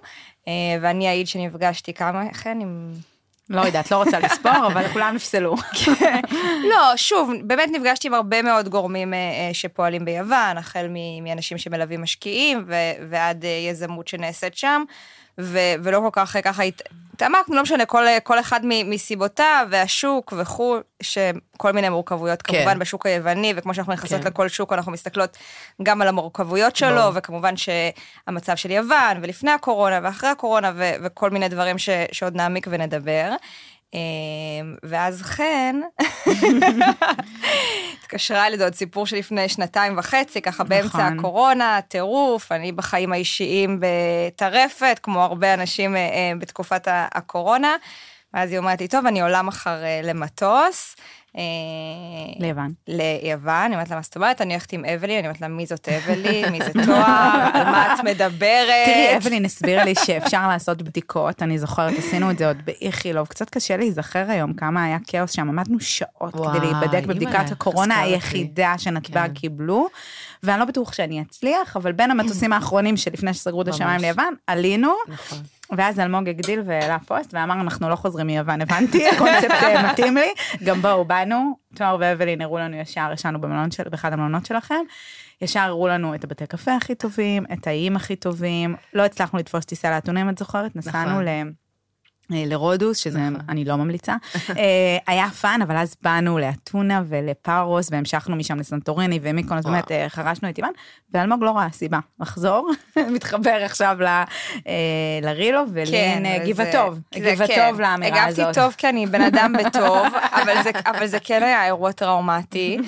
ואני 0.81 1.09
אעיד 1.09 1.27
שנפגשתי 1.27 1.95
כמה, 1.95 2.25
חן, 2.35 2.61
עם 2.61 2.93
לא 3.51 3.61
יודעת, 3.61 3.91
לא 3.91 3.97
רוצה 3.97 4.19
לספור, 4.19 4.67
אבל 4.67 4.89
כולם 4.89 5.15
נפסלו. 5.15 5.55
לא, 6.71 6.97
שוב, 6.97 7.31
באמת 7.45 7.69
נפגשתי 7.73 8.09
עם 8.09 8.15
הרבה 8.15 8.43
מאוד 8.43 8.69
גורמים 8.69 9.15
אה, 9.15 9.19
אה, 9.19 9.55
שפועלים 9.55 10.05
ביוון, 10.05 10.59
החל 10.59 10.87
מאנשים 11.23 11.59
שמלווים 11.59 12.03
משקיעים 12.03 12.65
ועד 13.11 13.45
אה, 13.45 13.51
יזמות 13.51 14.09
שנעשית 14.09 14.57
שם, 14.57 14.83
ו- 15.43 15.59
ולא 15.83 15.99
כל 15.99 16.09
כך 16.13 16.37
אה, 16.37 16.43
ככה 16.43 16.63
הת- 16.63 16.83
התעמקנו, 17.15 17.57
לא 17.57 17.63
משנה, 17.63 17.85
כל, 17.87 18.07
אה, 18.07 18.21
כל 18.21 18.41
אחד 18.41 18.61
מסיבותיו 18.65 19.67
והשוק 19.71 20.33
וכו', 20.37 20.77
שכל 21.03 21.73
מיני 21.73 21.89
מורכבויות 21.89 22.43
כן. 22.43 22.57
כמובן 22.57 22.79
בשוק 22.79 23.07
היווני, 23.07 23.53
וכמו 23.57 23.75
שאנחנו 23.75 23.93
נכנסות 23.93 24.21
כן. 24.21 24.27
לכל 24.29 24.49
שוק, 24.49 24.73
אנחנו 24.73 24.93
מסתכלות 24.93 25.37
גם 25.83 26.03
על 26.03 26.09
המורכבויות 26.09 26.77
שלו, 26.77 26.97
ברור. 26.97 27.13
וכמובן 27.15 27.55
שהמצב 27.57 28.57
של 28.57 28.71
יוון, 28.71 29.19
ולפני 29.23 29.51
הקורונה 29.51 30.01
ואחרי 30.03 30.31
הקורונה, 30.31 30.73
ו- 30.75 30.93
וכל 31.03 31.31
מיני 31.31 31.49
דברים 31.49 31.79
ש- 31.79 31.89
שעוד 32.13 32.37
נעמיק 32.37 32.67
ונדבר. 32.71 33.31
אה, 33.95 34.01
ואז 34.83 35.23
חן, 35.23 35.81
התקשרה 38.03 38.47
אלי, 38.47 38.59
זה 38.59 38.65
עוד 38.65 38.75
סיפור 38.75 39.07
שלפני 39.07 39.49
שנתיים 39.49 39.99
וחצי, 39.99 40.43
ככה 40.43 40.65
באמצע 40.65 40.99
נכון. 40.99 41.19
הקורונה, 41.19 41.81
טירוף, 41.89 42.53
אני 42.53 42.73
בחיים 42.73 43.13
האישיים 43.13 43.81
בטרפת, 43.81 45.01
כמו 45.03 45.23
הרבה 45.23 45.55
אנשים 45.55 45.97
אה, 45.97 46.01
אה, 46.01 46.33
בתקופת 46.39 46.89
הקורונה. 46.91 47.77
ואז 48.35 48.51
היא 48.51 48.59
אומרת 48.59 48.81
לי, 48.81 48.89
טוב, 48.89 49.07
אני 49.07 49.21
עולה 49.21 49.43
מחר 49.43 49.85
אה, 49.85 50.01
למטוס. 50.03 50.97
אה, 51.37 51.43
ליוון. 52.39 52.73
ליוון, 52.89 53.55
אני 53.55 53.75
אומרת 53.75 53.91
לה, 53.91 53.97
מה 53.97 54.03
זאת 54.03 54.17
אומרת? 54.17 54.41
אני 54.41 54.55
הולכת 54.55 54.73
עם 54.73 54.85
אבלי, 54.85 55.19
אני 55.19 55.27
אומרת 55.27 55.41
לה, 55.41 55.49
מי 55.49 55.67
זאת 55.67 55.89
אבלי? 55.89 56.51
מי 56.51 56.59
זה 56.65 56.73
תואר? 56.87 57.51
על 57.55 57.65
מה 57.65 57.95
את 57.95 58.05
מדברת? 58.05 58.87
תראי, 58.87 59.17
אבלין 59.17 59.45
הסבירה 59.45 59.85
לי 59.85 59.95
שאפשר 59.95 60.49
לעשות 60.49 60.83
בדיקות, 60.83 61.43
אני 61.43 61.59
זוכרת, 61.59 61.99
עשינו 61.99 62.31
את 62.31 62.39
זה 62.39 62.49
עוד 62.49 62.57
באיכילוב, 62.65 63.27
קצת 63.27 63.51
קשה 63.51 63.77
להיזכר 63.77 64.25
היום 64.29 64.53
כמה 64.53 64.85
היה 64.85 64.99
כאוס 65.07 65.31
שם, 65.31 65.49
עמדנו 65.49 65.81
שעות 65.81 66.35
כדי 66.35 66.67
להיבדק 66.67 67.07
בבדיקת 67.07 67.51
הקורונה. 67.53 68.01
היחידה 68.01 68.75
שנתב"ג 68.79 69.27
כן. 69.27 69.35
קיבלו, 69.35 69.89
ואני 70.43 70.61
לא 70.61 70.65
בטוח 70.65 70.93
שאני 70.93 71.23
אצליח, 71.23 71.77
אבל 71.77 71.93
בין 71.93 72.11
המטוסים 72.11 72.53
האחרונים 72.53 72.97
שלפני 72.97 73.35
שסגרו 73.35 73.63
את 73.63 73.69
השמיים. 73.69 74.01
ליוון, 74.01 74.35
עלינו, 74.47 74.93
נכון. 75.09 75.39
ואז 75.77 76.01
אלמוג 76.01 76.29
הגדיל 76.29 76.63
והעלה 76.67 76.99
פוסט 76.99 77.35
ואמר, 77.35 77.55
אנחנו 77.55 77.89
לא 77.89 77.97
חוזרים 77.97 78.27
מיוון, 78.27 78.61
הבנתי, 78.61 79.09
הקונספט 79.09 79.51
אה, 79.51 79.93
מתאים 79.93 80.17
לי, 80.17 80.33
גם 80.65 80.83
בואו, 80.83 81.05
באנו, 81.05 81.57
תומר 81.75 81.97
ואוולין 82.01 82.43
הראו 82.43 82.59
לנו 82.59 82.77
ישר, 82.77 83.11
ישנו 83.13 83.41
במלון 83.41 83.71
של, 83.71 83.89
באחד 83.89 84.13
המלונות 84.13 84.47
שלכם, 84.47 84.81
ישר 85.43 85.61
הראו 85.61 85.89
לנו 85.89 86.15
את 86.15 86.25
הבתי 86.25 86.47
קפה 86.47 86.75
הכי 86.75 86.95
טובים, 86.95 87.45
את 87.53 87.67
האיים 87.67 87.97
הכי 87.97 88.17
טובים, 88.17 88.77
לא 88.95 89.03
הצלחנו 89.05 89.39
לתפוס 89.39 89.65
טיסה 89.65 89.91
לאתונה, 89.91 90.23
אם 90.23 90.29
את 90.29 90.39
זוכרת, 90.39 90.77
נסענו 90.77 91.11
נכון. 91.11 91.25
ל... 91.25 91.29
אה, 92.33 92.43
לרודוס, 92.47 92.99
שזה 92.99 93.19
נכון. 93.19 93.47
אני 93.49 93.65
לא 93.65 93.77
ממליצה. 93.77 94.15
אה, 94.51 94.55
היה 95.07 95.29
fun, 95.41 95.63
אבל 95.63 95.77
אז 95.77 95.95
באנו 96.03 96.39
לאתונה 96.39 97.03
ולפארוס, 97.09 97.89
והמשכנו 97.93 98.37
משם 98.37 98.59
לסנטוריני 98.59 99.19
ומיקונוס. 99.23 99.65
באמת 99.67 99.93
אה, 99.93 100.09
חרשנו 100.09 100.49
את 100.51 100.59
יוון, 100.59 100.73
ואלמוג 101.15 101.43
לא 101.45 101.51
ראה 101.51 101.67
סיבה 101.73 101.99
לחזור, 102.21 102.71
מתחבר 103.15 103.59
עכשיו 103.65 103.97
לרילו, 105.23 105.61
ולין 105.73 106.27
אה, 106.27 106.33
וזה- 106.33 106.43
הגיבה 106.43 106.73
טוב, 106.73 106.95
זה 107.15 107.29
הגיבה 107.29 107.47
כן. 107.47 107.69
טוב 107.71 107.81
לאמירה 107.81 108.25
הזאת. 108.27 108.39
הגבתי 108.39 108.61
טוב 108.61 108.75
כי 108.79 108.89
אני 108.89 109.07
בן 109.07 109.21
אדם 109.23 109.53
בטוב, 109.65 110.07
אבל 110.93 111.07
זה, 111.07 111.19
כן 111.21 111.43
היה 111.43 111.67
אירוע 111.67 111.93
טראומטי. 111.93 112.79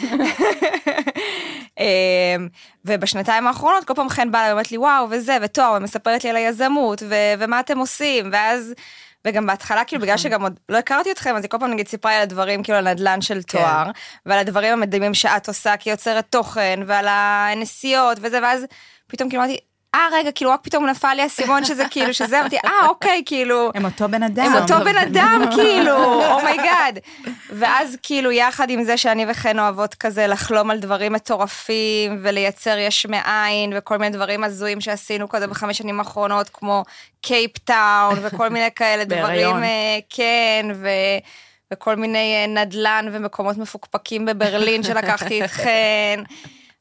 אמ, 1.81 2.49
ובשנתיים 2.85 3.47
האחרונות 3.47 3.85
כל 3.85 3.95
פעם 3.95 4.09
חן 4.09 4.31
באה 4.31 4.49
ואומרת 4.49 4.71
לי 4.73 4.79
וואו 4.79 5.07
וזה 5.11 5.37
ותואר 5.43 5.73
ומספרת 5.77 6.25
לי 6.25 6.31
על 6.31 6.37
היזמות 6.37 7.03
ו- 7.09 7.15
ומה 7.39 7.61
אתם 7.61 7.79
עושים 7.79 8.29
ואז 8.33 8.75
וגם 9.27 9.47
בהתחלה 9.47 9.85
כאילו 9.85 10.03
בגלל 10.03 10.17
שגם 10.17 10.43
עוד 10.43 10.61
לא 10.69 10.79
הכרתי 10.79 11.13
אתכם 11.13 11.37
אז 11.37 11.43
היא 11.43 11.51
כל 11.51 11.59
פעם 11.59 11.71
נגיד 11.71 11.89
סיפרה 11.89 12.11
לי 12.11 12.17
על 12.17 12.23
הדברים 12.23 12.63
כאילו 12.63 12.79
על 12.79 12.87
הנדלן 12.87 13.21
של 13.21 13.41
כן. 13.47 13.59
תואר 13.59 13.91
ועל 14.27 14.39
הדברים 14.39 14.73
המדהימים 14.73 15.15
שאת 15.15 15.49
עושה 15.49 15.77
כיוצרת 15.77 16.27
תוכן 16.31 16.81
ועל 16.87 17.07
הנסיעות 17.09 18.19
וזה 18.21 18.39
ואז 18.43 18.65
פתאום 19.07 19.29
כאילו 19.29 19.43
אמרתי 19.43 19.59
אה 19.95 20.09
רגע 20.13 20.33
כאילו 20.33 20.51
רק 20.51 20.61
פתאום 20.63 20.87
נפל 20.87 21.15
לי 21.15 21.23
האסימון 21.23 21.65
שזה 21.65 21.85
כאילו 21.91 22.15
שזה 22.15 22.41
אמרתי 22.41 22.57
אה 22.65 22.89
אוקיי 22.89 23.23
כאילו 23.27 23.71
הם 23.75 23.85
אותו 23.85 24.09
בן 24.09 24.23
אדם. 24.23 24.45
הם 24.45 24.63
אותו 24.63 24.85
בן 24.85 24.97
אדם, 24.97 25.43
כאילו, 25.57 26.25
oh 26.33 26.49
my 26.49 26.66
god. 26.66 26.99
ואז 27.51 27.97
כאילו, 28.03 28.33
יחד 28.33 28.71
עם 28.71 28.85
זה 28.85 28.97
שאני 28.97 29.27
וחן 29.29 29.59
אוהבות 29.59 29.95
כזה 29.95 30.27
לחלום 30.27 30.71
על 30.71 30.79
דברים 30.79 31.13
מטורפים, 31.13 32.19
ולייצר 32.23 32.79
יש 32.79 33.07
מאין, 33.07 33.73
וכל 33.77 33.99
מיני 33.99 34.17
דברים 34.17 34.45
הזויים 34.45 34.81
שעשינו 34.81 35.29
כזה 35.29 35.47
בחמש 35.47 35.79
שנים 35.79 35.99
האחרונות, 35.99 36.49
כמו 36.49 36.85
קייפ 37.21 37.59
טאון, 37.59 38.19
וכל 38.23 38.49
מיני 38.49 38.69
כאלה 38.75 39.05
דברים. 39.15 39.57
אה, 39.57 39.99
כן, 40.09 40.67
ו... 40.75 40.89
וכל 41.73 41.97
מיני 41.97 42.35
אה, 42.35 42.47
נדל"ן 42.47 43.09
ומקומות 43.13 43.59
מפוקפקים 43.59 44.27
בברלין 44.27 44.83
שלקחתי 44.83 45.43
איתכן. 45.43 46.21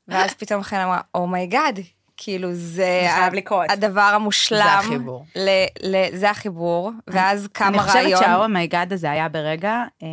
ואז 0.07 0.33
פתאום 0.33 0.63
חן 0.63 0.77
אמרה, 0.77 0.99
oh 1.15 1.31
my 1.31 1.47
god, 1.47 1.79
כאילו 2.23 2.49
זה 2.53 3.07
חייב 3.15 3.33
לקרות. 3.33 3.65
הדבר 3.69 4.01
המושלם. 4.01 4.59
זה 4.63 4.73
החיבור. 4.73 5.25
ל, 5.35 5.49
ל, 5.83 6.17
זה 6.17 6.29
החיבור, 6.29 6.91
ואז 7.07 7.47
קם 7.53 7.67
אני 7.67 7.79
חושבת 7.79 7.95
הרעיון. 7.95 8.23
שה 8.23 8.44
oh 8.44 8.58
my 8.58 8.72
god 8.72 8.93
הזה 8.93 9.11
היה 9.11 9.29
ברגע 9.29 9.83
אה, 10.03 10.07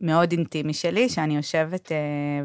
מאוד 0.00 0.32
אינטימי 0.32 0.74
שלי, 0.74 1.08
שאני 1.08 1.36
יושבת, 1.36 1.92
אה, 1.92 1.96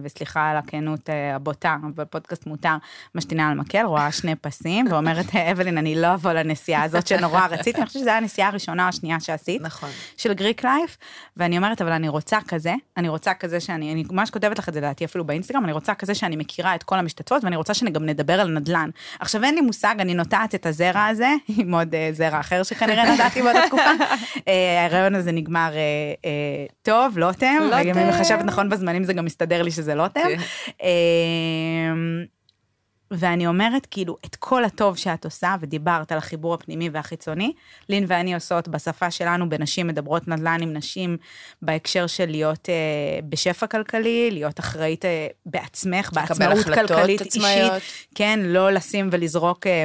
וסליחה 0.04 0.50
על 0.50 0.58
הכנות 0.58 1.10
אה, 1.10 1.36
הבוטה, 1.36 1.76
בפודקאסט 1.96 2.48
מותר, 2.48 2.76
משתינה 3.16 3.50
על 3.50 3.58
מקל, 3.58 3.82
רואה 3.82 4.12
שני 4.12 4.36
פסים, 4.36 4.86
ואומרת, 4.90 5.36
אוולין, 5.36 5.78
אני 5.78 5.96
לא 5.96 6.14
אבוא 6.14 6.32
לנסיעה 6.32 6.84
הזאת 6.84 7.08
שנורא 7.08 7.48
רציתי, 7.50 7.78
אני 7.78 7.86
חושבת 7.86 8.02
שזו 8.02 8.10
הייתה 8.10 8.18
הנסיעה 8.18 8.48
הראשונה 8.48 8.84
או 8.84 8.90
השנייה 8.90 9.20
שעשית. 9.20 9.62
נכון. 9.62 9.90
של 10.18 10.34
גריק 10.34 10.66
לייף, 10.66 10.98
ואני 11.38 11.58
אומרת, 11.58 11.82
אבל 11.82 11.92
אני 11.92 12.10
רוצה 12.10 12.38
כזה, 12.48 12.74
אני 12.98 13.10
רוצה 13.10 13.34
כזה 13.34 13.60
שאני, 13.60 13.94
אני 13.94 14.04
ממש 14.12 14.30
כותבת 14.30 14.60
לך 14.60 14.70
את 14.70 14.74
זה 14.74 14.80
לדעתי 14.80 15.06
אפילו 15.06 15.26
באינסטגרם, 15.26 15.64
אני 15.64 15.72
רוצה 15.72 15.94
כזה 15.94 16.16
שאני 16.16 16.36
מכירה 16.36 16.76
את 16.76 16.84
כל 16.84 17.00
המשתתפות, 17.00 17.44
ואני 17.44 17.56
רוצה 17.56 17.74
שגם 17.74 18.06
נדבר 18.06 18.42
על 18.42 18.48
נדל"ן. 18.48 18.90
עכשיו 19.20 19.44
אין 19.44 19.56
לי 19.56 19.62
מושג, 19.62 19.96
אני 20.00 20.14
נוטעת 20.14 20.56
את 20.56 20.66
הזרע 20.66 21.06
הזה, 21.06 21.30
עם 21.58 21.74
עוד 21.74 21.96
אה, 21.96 22.10
זרע 22.12 22.40
אחר 22.40 22.64
שכנראה 22.64 23.14
נטעתי 23.14 23.42
באותה 23.42 23.60
תקופה. 23.68 23.84
אה, 24.48 24.80
ההיריון 24.80 25.16
הזה 25.16 25.32
נגמר 25.32 25.72
אה, 25.76 25.82
אה, 26.26 26.66
טוב, 26.82 27.18
לוטם, 27.18 27.58
לוטם. 27.62 27.78
אם 27.78 27.98
אני 27.98 28.10
מחשבת 28.10 28.46
נכון 28.46 28.70
בזמנים 28.70 29.04
זה 29.04 29.14
גם 29.14 29.26
מסתדר 29.26 29.62
לי 29.62 29.72
שזה 29.72 29.96
לוטם. 29.96 30.28
ואני 33.18 33.48
אומרת, 33.48 33.88
כאילו, 33.92 34.16
את 34.26 34.36
כל 34.36 34.66
הטוב 34.66 34.98
שאת 34.98 35.26
עושה, 35.26 35.56
ודיברת 35.60 36.12
על 36.12 36.18
החיבור 36.18 36.54
הפנימי 36.54 36.90
והחיצוני, 36.90 37.54
לין 37.90 38.06
ואני 38.08 38.34
עושות 38.34 38.68
בשפה 38.68 39.12
שלנו, 39.12 39.50
בנשים 39.50 39.88
מדברות 39.88 40.28
נדל"ן 40.28 40.58
עם 40.62 40.74
נשים, 40.74 41.18
בהקשר 41.62 42.08
של 42.08 42.30
להיות 42.30 42.70
אה, 42.70 43.20
בשפע 43.30 43.68
כלכלי, 43.68 44.32
להיות 44.32 44.60
אחראית 44.60 45.06
אה, 45.06 45.28
בעצמך, 45.46 46.10
בעצמאות 46.14 46.66
כלכלית 46.66 47.22
עצמאיות. 47.22 47.74
אישית, 47.74 48.08
כן, 48.16 48.40
לא 48.44 48.72
לשים 48.72 49.10
ולזרוק... 49.12 49.68
אה, 49.68 49.84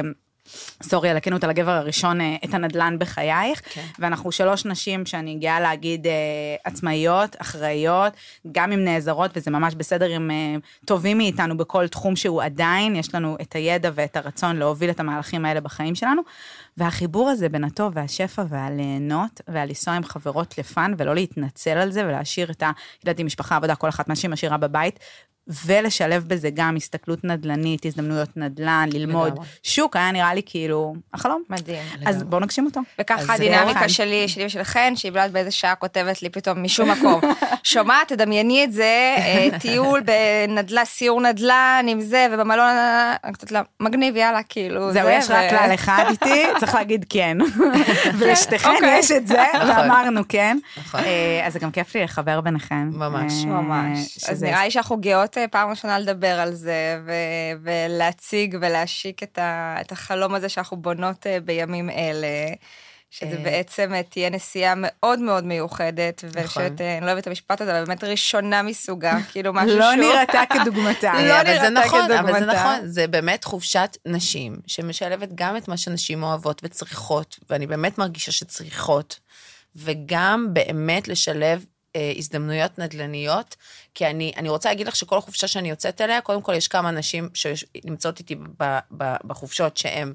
סורי 0.83 1.09
על 1.09 1.17
הכנות 1.17 1.43
על 1.43 1.49
הגבר 1.49 1.71
הראשון, 1.71 2.21
אה, 2.21 2.35
את 2.45 2.53
הנדלן 2.53 2.95
בחייך, 2.99 3.61
כן. 3.65 3.85
ואנחנו 3.99 4.31
שלוש 4.31 4.65
נשים 4.65 5.05
שאני 5.05 5.35
גאה 5.35 5.59
להגיד 5.59 6.07
אה, 6.07 6.13
עצמאיות, 6.63 7.35
אחראיות, 7.41 8.13
גם 8.51 8.71
אם 8.71 8.83
נעזרות, 8.83 9.31
וזה 9.35 9.51
ממש 9.51 9.75
בסדר 9.75 10.15
אם 10.15 10.31
אה, 10.31 10.55
טובים 10.85 11.17
מאיתנו 11.17 11.57
בכל 11.57 11.87
תחום 11.87 12.15
שהוא 12.15 12.43
עדיין, 12.43 12.95
יש 12.95 13.15
לנו 13.15 13.37
את 13.41 13.53
הידע 13.53 13.91
ואת 13.93 14.17
הרצון 14.17 14.55
להוביל 14.55 14.89
את 14.89 14.99
המהלכים 14.99 15.45
האלה 15.45 15.61
בחיים 15.61 15.95
שלנו, 15.95 16.21
והחיבור 16.77 17.29
הזה 17.29 17.49
בין 17.49 17.63
הטוב 17.63 17.93
והשפע 17.95 18.43
והליהנות, 18.49 19.41
ועל 19.47 19.67
לנסוע 19.67 19.93
עם 19.93 20.03
חברות 20.03 20.57
לפאן, 20.57 20.93
ולא 20.97 21.15
להתנצל 21.15 21.77
על 21.77 21.91
זה, 21.91 22.05
ולהשאיר 22.05 22.51
את 22.51 22.63
ה... 22.63 22.71
יודעת, 23.03 23.19
עם 23.19 23.25
משפחה, 23.25 23.55
עבודה, 23.55 23.75
כל 23.75 23.89
אחת 23.89 24.07
מהנשים 24.07 24.31
משאירה 24.31 24.57
בבית. 24.57 24.99
ולשלב 25.65 26.23
בזה 26.27 26.49
גם 26.53 26.75
הסתכלות 26.75 27.23
נדל"נית, 27.23 27.85
הזדמנויות 27.85 28.29
נדל"ן, 28.35 28.89
ללמוד 28.93 29.31
לגמרי. 29.31 29.47
שוק, 29.63 29.95
היה 29.95 30.11
נראה 30.11 30.33
לי 30.33 30.41
כאילו 30.45 30.93
החלום. 31.13 31.43
מדהים. 31.49 31.83
אז 32.05 32.23
בואו 32.23 32.41
נגשים 32.41 32.65
אותו. 32.65 32.81
וככה 33.01 33.33
הדינמיקה 33.33 33.79
אחד. 33.79 33.87
שלי, 33.87 34.27
שלי 34.27 34.45
ושלכן, 34.45 34.93
שהיא 34.95 35.11
בלעד 35.11 35.33
באיזה 35.33 35.51
שעה 35.51 35.75
כותבת 35.75 36.21
לי 36.21 36.29
פתאום 36.29 36.63
משום 36.63 36.91
מקום. 36.91 37.21
שומעת, 37.63 38.07
תדמייני 38.07 38.63
את 38.63 38.73
זה, 38.73 39.15
אה, 39.17 39.59
טיול 39.59 40.01
בנדל"ן, 40.01 40.85
סיור 40.85 41.21
נדל"ן 41.21 41.85
עם 41.87 42.01
זה, 42.01 42.27
ובמלון, 42.31 42.69
אני 43.23 43.33
כותבת 43.33 43.51
לה, 43.51 43.61
מגניב, 43.79 44.15
יאללה, 44.15 44.43
כאילו, 44.43 44.91
זהו, 44.91 45.03
זה, 45.03 45.13
יש 45.13 45.29
רק 45.29 45.49
כלל 45.49 45.73
אחד 45.73 46.05
איתי, 46.09 46.43
צריך 46.59 46.75
להגיד 46.75 47.05
כן. 47.09 47.37
ולשתיכן 48.17 48.69
אוקיי. 48.69 48.99
יש 48.99 49.11
את 49.11 49.27
זה, 49.27 49.43
נכון. 49.53 49.69
ואמרנו 49.69 50.21
כן. 50.29 50.57
נכון. 50.77 50.99
אה, 50.99 51.41
אז 51.45 51.53
זה 51.53 51.59
גם 51.59 51.71
כיף 51.71 51.95
לי 51.95 52.03
לחבר 52.03 52.41
ביניכם. 52.41 52.89
ממש. 52.93 53.33
אה, 53.45 53.49
ממש. 53.49 54.17
אז 54.29 54.43
נראה 54.43 54.63
לי 54.63 54.71
שאנחנו 54.71 54.97
גאות 54.97 55.30
אה, 55.37 55.47
פעם 55.47 55.69
ראשונה 55.69 55.99
לדבר 55.99 56.39
על 56.39 56.53
זה, 56.53 56.99
ו- 57.05 57.61
ולהציג 57.63 58.57
ולהשיק 58.61 59.23
את, 59.23 59.37
ה- 59.37 59.77
את 59.81 59.91
החלום 59.91 60.35
הזה 60.35 60.49
שאנחנו 60.49 60.77
בונות 60.77 61.27
אה, 61.27 61.39
בימים 61.39 61.89
אלה. 61.89 62.27
שזה 63.11 63.37
אה. 63.37 63.43
בעצם 63.43 63.91
תהיה 64.09 64.29
נסיעה 64.29 64.73
מאוד 64.77 65.19
מאוד 65.19 65.43
מיוחדת, 65.43 66.23
ואני 66.23 66.45
נכון. 66.45 66.63
חושבת, 66.63 66.81
אה, 66.81 66.97
אני 66.97 67.05
לא 67.05 67.11
אוהבת 67.11 67.21
את 67.21 67.27
המשפט 67.27 67.61
הזה, 67.61 67.71
אבל 67.71 67.85
באמת 67.85 68.03
ראשונה 68.03 68.61
מסוגה, 68.61 69.17
כאילו 69.31 69.53
משהו 69.53 69.77
לא 69.77 69.93
שהוא... 69.95 70.13
נראתה 70.13 70.41
כדוגמתה. 70.49 71.13
לא 71.29 71.43
נראתה 71.43 71.69
נכון, 71.69 72.11
אבל 72.11 72.33
זה 72.33 72.39
כדוגמתה. 72.39 72.59
נכון, 72.59 72.87
זה 72.87 73.07
באמת 73.07 73.43
חופשת 73.43 73.97
נשים, 74.05 74.55
שמשלבת 74.67 75.29
גם 75.35 75.57
את 75.57 75.67
מה 75.67 75.77
שנשים 75.77 76.23
אוהבות 76.23 76.61
וצריכות, 76.63 77.39
ואני 77.49 77.67
באמת 77.67 77.97
מרגישה 77.97 78.31
שצריכות, 78.31 79.19
וגם 79.75 80.47
באמת 80.53 81.07
לשלב 81.07 81.65
אה, 81.95 82.13
הזדמנויות 82.17 82.79
נדל"ניות, 82.79 83.55
כי 83.95 84.07
אני, 84.07 84.31
אני 84.37 84.49
רוצה 84.49 84.69
להגיד 84.69 84.87
לך 84.87 84.95
שכל 84.95 85.21
חופשה 85.21 85.47
שאני 85.47 85.69
יוצאת 85.69 86.01
אליה, 86.01 86.21
קודם 86.21 86.41
כל 86.41 86.53
יש 86.53 86.67
כמה 86.67 86.91
נשים 86.91 87.29
שנמצאות 87.33 88.19
איתי 88.19 88.35
ב, 88.35 88.79
ב, 88.97 89.13
בחופשות 89.23 89.77
שהן... 89.77 90.13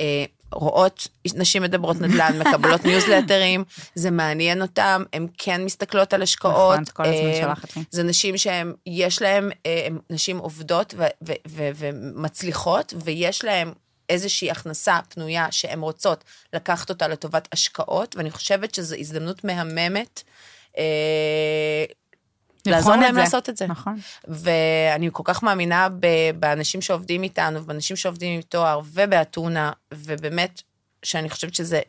אה, 0.00 0.24
רואות 0.52 1.08
נשים 1.34 1.62
מדברות 1.62 2.00
נדל"ן, 2.00 2.38
מקבלות 2.42 2.84
ניוזלטרים, 2.84 3.64
זה 3.94 4.10
מעניין 4.10 4.62
אותם, 4.62 5.02
הן 5.12 5.26
כן 5.38 5.64
מסתכלות 5.64 6.14
על 6.14 6.22
השקעות. 6.22 6.72
נכון, 6.72 6.82
את 6.82 6.88
כל 6.88 7.02
הזמן 7.02 7.28
אה, 7.28 7.40
שולחת 7.42 7.76
לי. 7.76 7.82
זה 7.90 8.02
נשים 8.02 8.36
שהן, 8.38 8.72
יש 8.86 9.22
להן, 9.22 9.50
אה, 9.66 9.82
הן 9.86 9.98
נשים 10.10 10.38
עובדות 10.38 10.94
ו- 10.96 11.04
ו- 11.26 11.32
ו- 11.48 11.70
ומצליחות, 11.74 12.94
ויש 13.04 13.44
להן 13.44 13.72
איזושהי 14.08 14.50
הכנסה 14.50 14.98
פנויה 15.08 15.46
שהן 15.50 15.80
רוצות 15.80 16.24
לקחת 16.52 16.90
אותה 16.90 17.08
לטובת 17.08 17.48
השקעות, 17.52 18.16
ואני 18.16 18.30
חושבת 18.30 18.74
שזו 18.74 18.96
הזדמנות 18.96 19.44
מהממת. 19.44 20.22
אה, 20.78 21.84
לעזור 22.66 22.96
להם 22.96 23.14
זה. 23.14 23.20
לעשות 23.20 23.48
את 23.48 23.56
זה. 23.56 23.66
נכון. 23.66 23.96
ואני 24.28 25.08
כל 25.12 25.22
כך 25.26 25.42
מאמינה 25.42 25.88
באנשים 26.38 26.80
שעובדים 26.80 27.22
איתנו, 27.22 27.64
באנשים 27.64 27.96
שעובדים 27.96 28.34
עם 28.34 28.42
תואר 28.42 28.80
ובאתונה, 28.84 29.72
ובאמת, 29.94 30.62
שאני 31.02 31.30
חושבת 31.30 31.54
שזה 31.54 31.80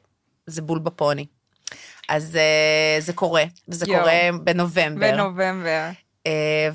זה 0.47 0.61
בול 0.61 0.79
בפוני. 0.79 1.25
אז 2.09 2.35
אה, 2.35 3.01
זה 3.01 3.13
קורה, 3.13 3.43
וזה 3.67 3.85
יואו. 3.87 3.99
קורה 3.99 4.13
בנובמבר. 4.43 5.11
בנובמבר. 5.11 5.89
אה, 6.27 6.69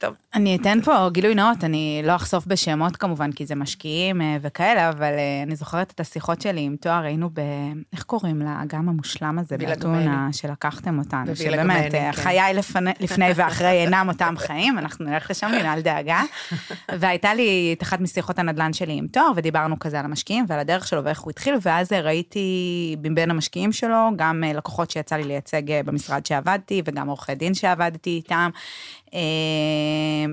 וטוב, 0.00 0.14
אני 0.34 0.56
אתן 0.56 0.78
פה 0.84 1.08
גילוי 1.12 1.34
נאות, 1.34 1.64
אני 1.64 2.02
לא 2.04 2.16
אחשוף 2.16 2.46
בשמות 2.46 2.96
כמובן, 2.96 3.32
כי 3.32 3.46
זה 3.46 3.54
משקיעים 3.54 4.20
אה, 4.20 4.36
וכאלה, 4.40 4.88
אבל 4.88 5.12
אה, 5.12 5.42
אני 5.46 5.56
זוכרת 5.56 5.90
את 5.90 6.00
השיחות 6.00 6.40
שלי 6.40 6.60
עם 6.60 6.76
תואר, 6.80 7.02
היינו 7.02 7.30
ב... 7.30 7.40
איך 7.92 8.02
קוראים 8.02 8.42
לאגם 8.42 8.88
המושלם 8.88 9.38
הזה, 9.38 9.58
באתונה. 9.58 10.28
שלקחתם 10.32 10.98
אותנו, 10.98 11.36
שבאמת, 11.36 11.94
אה, 11.94 12.12
כן. 12.12 12.22
חיי 12.22 12.54
לפני, 13.00 13.26
ואחרי 13.34 13.70
אינם 13.70 14.08
אותם 14.08 14.34
חיים, 14.38 14.78
אנחנו 14.78 15.04
נלך 15.04 15.30
לשם, 15.30 15.50
אל 15.64 15.80
דאגה. 15.80 16.22
והייתה 17.00 17.34
לי 17.34 17.74
את 17.78 17.82
אחת 17.82 18.00
משיחות 18.00 18.38
הנדל"ן 18.38 18.72
שלי 18.72 18.92
עם 18.92 19.06
תואר, 19.06 19.30
ודיברנו 19.36 19.78
כזה 19.78 19.98
על 19.98 20.04
המשקיעים 20.04 20.44
ועל 20.48 20.58
הדרך 20.58 20.86
שלו 20.86 21.04
ואיך 21.04 21.20
הוא 21.20 21.30
התחיל, 21.30 21.54
ואז 21.62 21.92
ראיתי 21.92 22.96
מבין 23.02 23.30
המשקיעים 23.30 23.72
שלו, 23.72 24.08
גם 24.16 24.44
לקוחות 24.54 24.90
שיצא 24.90 25.16
לי 25.16 25.24
לייצג 25.24 25.62
במשרד 25.84 26.26
שעבדתי, 26.26 26.82
וגם 26.84 27.08
עורכי 27.08 27.34
דין 27.34 27.54
שעבדתי 27.54 28.10
איתם. 28.10 28.50
אה, 29.14 29.20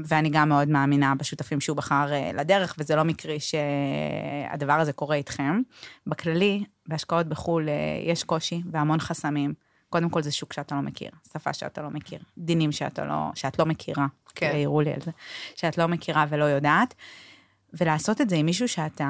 ואני 0.06 0.30
גם 0.30 0.50
מאוד 0.50 0.68
מאמינה 0.70 1.16
בשותפים 1.16 1.62
שהוא 1.62 1.78
בחר 1.78 2.14
אה, 2.14 2.32
לדרך, 2.34 2.76
וזה 2.78 2.96
לא 2.96 3.04
מקרי 3.04 3.38
שהדבר 3.40 4.74
הזה 4.74 4.94
קורה 4.94 5.16
איתכם. 5.16 5.62
בכללי, 6.08 6.64
בהשקעות 6.88 7.28
בחו"ל 7.28 7.70
אה, 7.70 7.74
יש 8.04 8.24
קושי 8.24 8.62
והמון 8.72 9.00
חסמים. 9.00 9.54
קודם 9.90 10.10
כל 10.10 10.22
זה 10.24 10.32
שוק 10.32 10.54
שאתה 10.54 10.76
לא 10.76 10.82
מכיר, 10.82 11.12
שפה 11.34 11.54
שאתה 11.54 11.82
לא 11.82 11.90
מכיר, 11.90 12.20
דינים 12.38 12.72
שאתה 12.72 13.06
לא, 13.06 13.32
שאת 13.36 13.60
לא 13.60 13.66
מכירה. 13.66 14.08
כן. 14.36 14.50
העירו 14.54 14.82
לי 14.82 14.94
על 14.94 15.02
זה, 15.02 15.12
שאת 15.56 15.78
לא 15.78 15.88
מכירה 15.88 16.26
ולא 16.30 16.46
יודעת. 16.46 16.94
ולעשות 17.74 18.22
את 18.22 18.30
זה 18.30 18.36
עם 18.36 18.46
מישהו 18.46 18.68
שאתה 18.68 19.06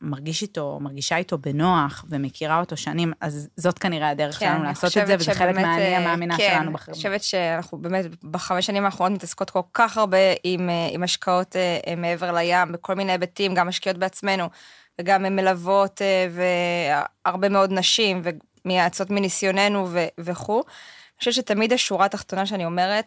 מרגיש 0.00 0.42
איתו, 0.42 0.78
מרגישה 0.80 1.16
איתו 1.16 1.38
בנוח 1.38 2.04
ומכירה 2.08 2.60
אותו 2.60 2.76
שנים, 2.76 3.12
אז 3.20 3.48
זאת 3.56 3.78
כנראה 3.78 4.08
הדרך 4.08 4.38
כן, 4.38 4.46
שלנו 4.46 4.58
אני 4.58 4.68
לעשות 4.68 4.96
את 4.98 5.06
זה, 5.06 5.14
וזה 5.18 5.34
חלק 5.34 5.54
מהאני 5.54 5.82
אה, 5.82 5.98
המאמינה 5.98 6.36
כן, 6.36 6.48
שלנו. 6.50 6.64
אני 6.64 6.72
בחברה. 6.72 6.94
חושבת 6.94 7.22
שאנחנו 7.22 7.78
באמת 7.78 8.04
בחמש 8.24 8.66
שנים 8.66 8.84
האחרונות 8.84 9.18
מתעסקות 9.18 9.50
כל 9.50 9.60
כך 9.74 9.98
הרבה 9.98 10.18
עם, 10.44 10.70
אה, 10.70 10.88
עם 10.90 11.02
השקעות 11.02 11.56
אה, 11.56 11.94
מעבר 11.96 12.32
לים, 12.32 12.72
בכל 12.72 12.94
מיני 12.94 13.12
היבטים, 13.12 13.54
גם 13.54 13.68
משקיעות 13.68 13.98
בעצמנו, 13.98 14.48
וגם 15.00 15.22
מלוות 15.22 16.00
והרבה 17.24 17.48
מאוד 17.48 17.72
נשים, 17.72 18.22
ומייעצות 18.64 19.10
מניסיוננו 19.10 19.88
וכו'. 20.20 20.62
אני 20.62 21.18
חושבת 21.18 21.34
שתמיד 21.34 21.72
השורה 21.72 22.06
התחתונה 22.06 22.46
שאני 22.46 22.64
אומרת, 22.64 23.06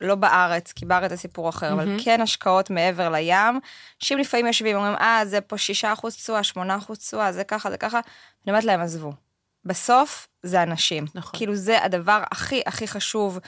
לא 0.00 0.14
בארץ, 0.14 0.72
כי 0.72 0.86
בארץ 0.86 1.10
זה 1.10 1.16
סיפור 1.16 1.48
אחר, 1.48 1.72
אבל 1.72 1.96
כן 2.04 2.20
השקעות 2.20 2.70
מעבר 2.70 3.08
לים. 3.08 3.60
אנשים 4.00 4.18
לפעמים 4.18 4.46
יושבים 4.46 4.76
ואומרים, 4.76 4.96
אה, 4.96 5.22
זה 5.24 5.40
פה 5.40 5.56
6% 5.58 6.16
תשואה, 6.16 6.44
8% 6.44 6.98
תשואה, 6.98 7.32
זה 7.32 7.44
ככה, 7.44 7.70
זה 7.70 7.76
ככה. 7.76 8.00
אני 8.44 8.52
אומרת 8.52 8.64
להם, 8.64 8.80
עזבו. 8.80 9.12
בסוף 9.64 10.28
זה 10.42 10.62
אנשים. 10.62 11.04
נכון. 11.14 11.38
כאילו 11.38 11.54
זה 11.54 11.84
הדבר 11.84 12.22
הכי 12.30 12.62
הכי 12.66 12.88
חשוב 12.88 13.38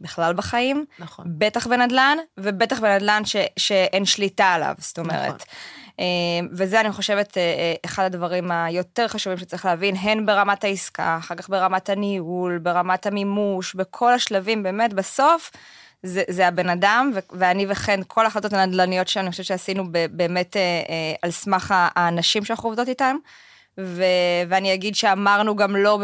בכלל 0.00 0.32
בחיים, 0.34 0.84
נכון. 0.98 1.24
בטח 1.28 1.66
בנדל"ן, 1.66 2.18
ובטח 2.38 2.80
בנדל"ן 2.80 3.24
ש, 3.24 3.36
שאין 3.56 4.04
שליטה 4.04 4.46
עליו, 4.46 4.74
זאת 4.78 4.98
אומרת. 4.98 5.34
נכון. 5.34 6.48
וזה 6.52 6.80
אני 6.80 6.92
חושבת 6.92 7.38
אה, 7.38 7.42
אה, 7.42 7.74
אחד 7.84 8.04
הדברים 8.04 8.50
היותר 8.50 9.08
חשובים 9.08 9.38
שצריך 9.38 9.64
להבין, 9.64 9.96
הן 9.96 10.26
ברמת 10.26 10.64
העסקה, 10.64 11.16
אחר 11.18 11.34
כך 11.34 11.50
ברמת 11.50 11.88
הניהול, 11.88 12.58
ברמת 12.58 13.06
המימוש, 13.06 13.74
בכל 13.74 14.14
השלבים, 14.14 14.62
באמת 14.62 14.92
בסוף. 14.92 15.50
זה, 16.02 16.22
זה 16.28 16.48
הבן 16.48 16.68
אדם, 16.68 17.10
ו- 17.14 17.18
ואני 17.32 17.66
וכן, 17.68 18.00
כל 18.06 18.24
ההחלטות 18.24 18.52
הנדל"ניות 18.52 19.08
שלנו, 19.08 19.24
אני 19.26 19.30
חושבת 19.30 19.46
שעשינו 19.46 19.84
ב- 19.92 20.06
באמת 20.10 20.56
אה, 20.56 20.60
אה, 20.62 21.14
על 21.22 21.30
סמך 21.30 21.74
האנשים 21.76 22.44
שאנחנו 22.44 22.68
עובדות 22.68 22.88
איתם. 22.88 23.16
ו- 23.80 24.02
ואני 24.48 24.74
אגיד 24.74 24.94
שאמרנו 24.94 25.56
גם 25.56 25.76
לא 25.76 25.98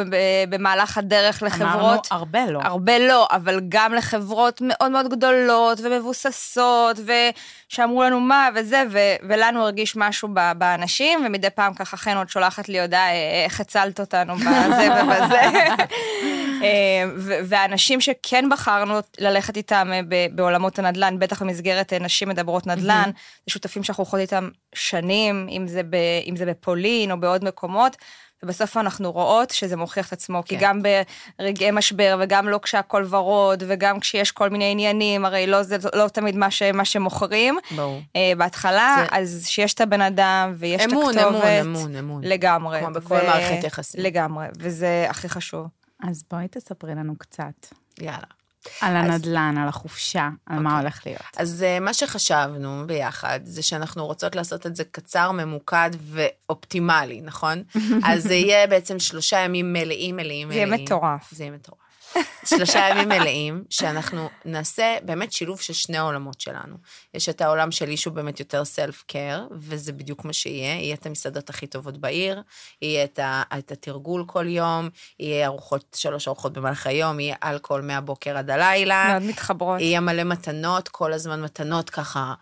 במהלך 0.48 0.98
הדרך 0.98 1.42
לחברות. 1.42 1.72
אמרנו 1.74 2.00
הרבה 2.10 2.46
לא. 2.46 2.60
הרבה 2.62 2.98
לא, 2.98 3.26
אבל 3.30 3.60
גם 3.68 3.94
לחברות 3.94 4.60
מאוד 4.64 4.90
מאוד 4.90 5.08
גדולות 5.08 5.80
ומבוססות, 5.82 6.96
ושאמרו 7.68 8.02
לנו 8.02 8.20
מה 8.20 8.48
וזה, 8.54 8.82
ו- 8.90 8.98
ולנו 9.28 9.62
הרגיש 9.62 9.96
משהו 9.96 10.28
ב- 10.34 10.52
באנשים, 10.58 11.22
ומדי 11.26 11.50
פעם 11.50 11.74
ככה 11.74 11.96
חן 11.96 12.16
עוד 12.16 12.28
שולחת 12.28 12.68
לי 12.68 12.80
הודעה, 12.80 13.10
"אה, 13.10 13.44
איך 13.44 13.60
הצלת 13.60 14.00
אותנו 14.00 14.36
בזה 14.36 14.88
ובזה. 15.02 15.40
אה, 16.64 16.70
ו- 17.16 17.38
והאנשים 17.44 18.00
שכן 18.00 18.44
בחרנו 18.50 18.94
ללכת 19.18 19.56
איתם 19.56 19.90
אה, 19.92 20.00
בעולמות 20.34 20.78
הנדל"ן, 20.78 21.18
בטח 21.18 21.42
במסגרת 21.42 21.92
אה, 21.92 21.98
נשים 21.98 22.28
מדברות 22.28 22.66
נדל"ן, 22.66 23.10
זה 23.46 23.52
שותפים 23.52 23.82
שאנחנו 23.84 24.02
הולכות 24.04 24.20
איתם 24.20 24.48
שנים, 24.74 25.46
אם 25.50 25.66
זה, 25.68 25.82
ב- 25.82 25.96
אם 26.26 26.36
זה 26.36 26.46
בפולין 26.46 27.10
או 27.10 27.20
בעוד 27.20 27.44
מקומות. 27.44 27.96
ובסוף 28.42 28.76
אנחנו 28.76 29.12
רואות 29.12 29.50
שזה 29.50 29.76
מוכיח 29.76 30.08
את 30.08 30.12
עצמו, 30.12 30.42
כי 30.44 30.58
כן. 30.58 30.64
גם 30.66 30.80
ברגעי 31.38 31.70
משבר 31.70 32.16
וגם 32.20 32.48
לא 32.48 32.60
כשהכול 32.62 33.06
ורוד 33.10 33.62
וגם 33.66 34.00
כשיש 34.00 34.30
כל 34.32 34.50
מיני 34.50 34.70
עניינים, 34.70 35.24
הרי 35.24 35.46
לא 35.46 35.62
זה 35.62 35.76
לא 35.94 36.08
תמיד 36.08 36.36
מה, 36.36 36.50
ש, 36.50 36.62
מה 36.62 36.84
שמוכרים 36.84 37.58
ברור. 37.76 38.00
אה, 38.16 38.32
בהתחלה, 38.36 38.96
זה- 39.00 39.06
אז 39.16 39.44
שיש 39.48 39.74
את 39.74 39.80
הבן 39.80 40.00
אדם 40.00 40.52
ויש 40.56 40.82
אמון, 40.82 41.10
את 41.12 41.16
הכתובת. 41.16 41.44
אמון, 41.44 41.76
אמון, 41.76 41.96
אמון. 41.96 42.24
לגמרי. 42.24 42.80
כמו 42.80 42.90
בכל 42.94 43.16
מערכת 43.26 43.64
יחסים. 43.64 44.00
לגמרי, 44.02 44.46
וזה 44.58 45.06
הכי 45.10 45.28
חשוב. 45.28 45.66
אז 46.08 46.24
בואי 46.30 46.48
תספרי 46.48 46.94
לנו 46.94 47.18
קצת 47.18 47.66
יאללה. 48.00 48.26
על 48.80 48.96
הנדל"ן, 48.96 49.58
על 49.58 49.68
החופשה, 49.68 50.28
על 50.46 50.58
מה 50.58 50.70
אוקיי. 50.70 50.80
הולך 50.80 51.06
להיות. 51.06 51.22
אז 51.36 51.62
אה, 51.62 51.80
מה 51.80 51.94
שחשבנו 51.94 52.84
ביחד, 52.86 53.40
זה 53.44 53.62
שאנחנו 53.62 54.06
רוצות 54.06 54.36
לעשות 54.36 54.66
את 54.66 54.76
זה 54.76 54.84
קצר, 54.84 55.32
ממוקד 55.32 55.90
ואופטימלי, 56.00 57.20
נכון? 57.20 57.62
אז 58.08 58.22
זה 58.22 58.34
יהיה 58.34 58.66
בעצם 58.66 58.98
שלושה 58.98 59.38
ימים 59.38 59.72
מלאים, 59.72 60.16
מלאים, 60.16 60.48
זה 60.48 60.54
יהיה 60.54 60.66
מלאים. 60.66 60.84
מטורף. 60.84 61.30
זה 61.32 61.44
יהיה 61.44 61.52
מטורף. 61.52 61.78
שלושה 62.44 62.88
ימים 62.90 63.08
מלאים, 63.08 63.64
שאנחנו 63.70 64.30
נעשה 64.44 64.96
באמת 65.02 65.32
שילוב 65.32 65.60
של 65.60 65.72
שני 65.72 65.98
העולמות 65.98 66.40
שלנו. 66.40 66.76
יש 67.14 67.28
את 67.28 67.40
העולם 67.40 67.70
שלי 67.70 67.96
שהוא 67.96 68.14
באמת 68.14 68.40
יותר 68.40 68.64
סלף 68.64 69.04
קר, 69.06 69.46
וזה 69.50 69.92
בדיוק 69.92 70.24
מה 70.24 70.32
שיהיה. 70.32 70.74
יהיה 70.74 70.94
את 70.94 71.06
המסעדות 71.06 71.50
הכי 71.50 71.66
טובות 71.66 71.98
בעיר, 71.98 72.42
יהיה 72.82 73.04
את, 73.04 73.18
ה, 73.18 73.42
את 73.58 73.72
התרגול 73.72 74.24
כל 74.26 74.48
יום, 74.48 74.88
יהיה 75.20 75.46
ארוחות, 75.46 75.96
שלוש 75.96 76.28
ארוחות 76.28 76.52
במהלך 76.52 76.86
היום, 76.86 77.20
יהיה 77.20 77.36
אלכוהול 77.44 77.82
מהבוקר 77.82 78.36
עד 78.36 78.50
הלילה. 78.50 79.06
מאוד 79.08 79.22
מתחברות. 79.22 79.80
יהיה 79.80 80.00
מלא 80.00 80.24
מתנות, 80.24 80.88
כל 80.88 81.12
הזמן 81.12 81.42
מתנות 81.42 81.90
ככה, 81.90 82.34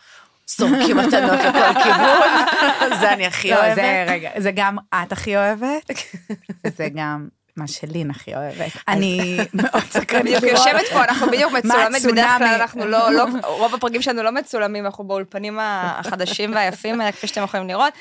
סורקים 0.49 0.97
מתנות 0.97 1.41
לכל 1.41 1.83
כיוון, 1.83 2.29
זה 3.01 3.13
אני 3.13 3.27
הכי 3.27 3.51
לא, 3.51 3.57
אוהבת. 3.57 3.75
זה, 3.75 4.05
רגע, 4.09 4.31
זה 4.39 4.51
גם 4.55 4.77
את 4.95 5.13
הכי 5.13 5.37
אוהבת, 5.37 5.91
וזה 6.67 6.89
גם 6.95 7.29
מה 7.57 7.67
שלין 7.69 8.11
הכי 8.11 8.35
אוהבת. 8.35 8.73
אני 8.89 9.39
מאוד 9.55 9.83
סקרנית 9.91 10.37
בדיוק 10.37 10.53
יושבת 10.59 10.87
פה, 10.93 11.05
אנחנו 11.05 11.27
בדיוק 11.27 11.53
מצולמת, 11.53 12.03
בדרך 12.13 12.39
כלל? 12.39 12.57
אנחנו 12.61 12.87
לא, 12.87 13.11
לא, 13.13 13.25
רוב 13.45 13.75
הפרקים 13.75 14.03
שלנו 14.03 14.23
לא 14.23 14.33
מצולמים, 14.33 14.87
אנחנו 14.87 15.05
באולפנים 15.05 15.59
החדשים 15.63 16.55
והיפים 16.55 17.01
האלה, 17.01 17.13
כפי 17.13 17.27
שאתם 17.27 17.43
יכולים 17.43 17.69
לראות. 17.69 17.93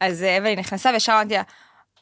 אז 0.00 0.22
אה, 0.22 0.38
אבלי 0.38 0.56
נכנסה 0.56 0.90
וישר 0.92 1.12
אמרתי 1.12 1.34
לה, 1.34 1.42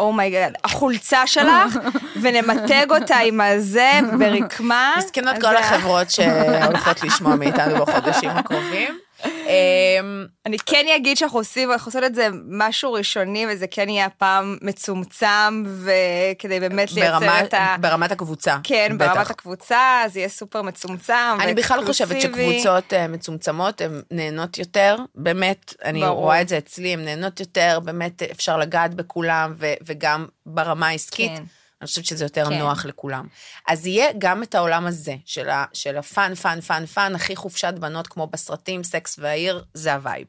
אומייגד, 0.00 0.50
החולצה 0.64 1.26
שלך, 1.26 1.78
ונמתג 2.22 2.86
אותה 2.90 3.16
עם 3.16 3.40
הזה 3.40 3.90
ברקמה. 4.18 4.94
מסכנות 4.98 5.34
כל 5.34 5.40
זה- 5.40 5.58
החברות 5.58 6.10
שהולכות 6.10 7.02
לשמוע 7.02 7.36
מאיתנו 7.36 7.84
בחודשים 7.86 8.30
הקרובים. 8.30 8.98
אמ, 9.24 10.26
אני 10.46 10.56
כן 10.66 10.86
אגיד 10.96 11.16
שאנחנו 11.16 11.38
עושים, 11.38 11.72
אנחנו 11.72 11.88
עושים 11.88 12.04
את 12.04 12.14
זה 12.14 12.28
משהו 12.48 12.92
ראשוני, 12.92 13.46
וזה 13.50 13.66
כן 13.66 13.88
יהיה 13.88 14.06
הפעם 14.06 14.56
מצומצם, 14.62 15.64
וכדי 15.66 16.60
באמת 16.60 16.92
לייצר 16.92 17.40
את 17.44 17.54
ה... 17.54 17.76
ברמת 17.80 18.12
הקבוצה. 18.12 18.56
כן. 18.62 18.98
ברמת 18.98 19.30
הקבוצה, 19.30 20.02
זה 20.12 20.18
יהיה 20.18 20.28
סופר 20.28 20.62
מצומצם 20.62 21.14
אני 21.40 21.54
בכלל 21.54 21.84
חושבת. 21.86 22.20
שקבוצות 22.20 22.92
אה, 22.92 23.08
מצומצמות 23.08 23.80
הן 23.80 24.02
נהנות 24.10 24.58
יותר, 24.58 24.96
באמת, 25.14 25.74
אני. 25.84 26.06
רואה 26.06 26.40
את 26.40 26.48
זה 26.48 26.58
אצלי, 26.58 26.92
הן 26.92 27.04
נהנות 27.04 27.40
יותר, 27.40 27.80
באמת 27.84 28.22
אפשר 28.22 28.56
לגעת 28.58 28.94
בכולם, 28.94 29.54
וגם 29.86 30.26
ברמה 30.46 30.88
העסקית. 30.88 31.30
כן. 31.36 31.42
אני 31.80 31.86
חושבת 31.86 32.04
שזה 32.04 32.24
יותר 32.24 32.44
כן. 32.48 32.58
נוח 32.58 32.84
לכולם. 32.84 33.26
אז 33.68 33.86
יהיה 33.86 34.06
גם 34.18 34.42
את 34.42 34.54
העולם 34.54 34.86
הזה, 34.86 35.14
של, 35.24 35.48
ה, 35.48 35.64
של 35.72 35.96
ה 35.96 36.04
fun, 36.04 36.34
fun, 36.34 36.60
fun, 36.60 36.86
fun, 36.86 37.14
הכי 37.14 37.36
חופשת 37.36 37.74
בנות 37.80 38.06
כמו 38.06 38.26
בסרטים, 38.26 38.84
סקס 38.84 39.18
והעיר, 39.18 39.64
זה 39.74 39.94
ה 39.94 40.00
vibe. 40.00 40.26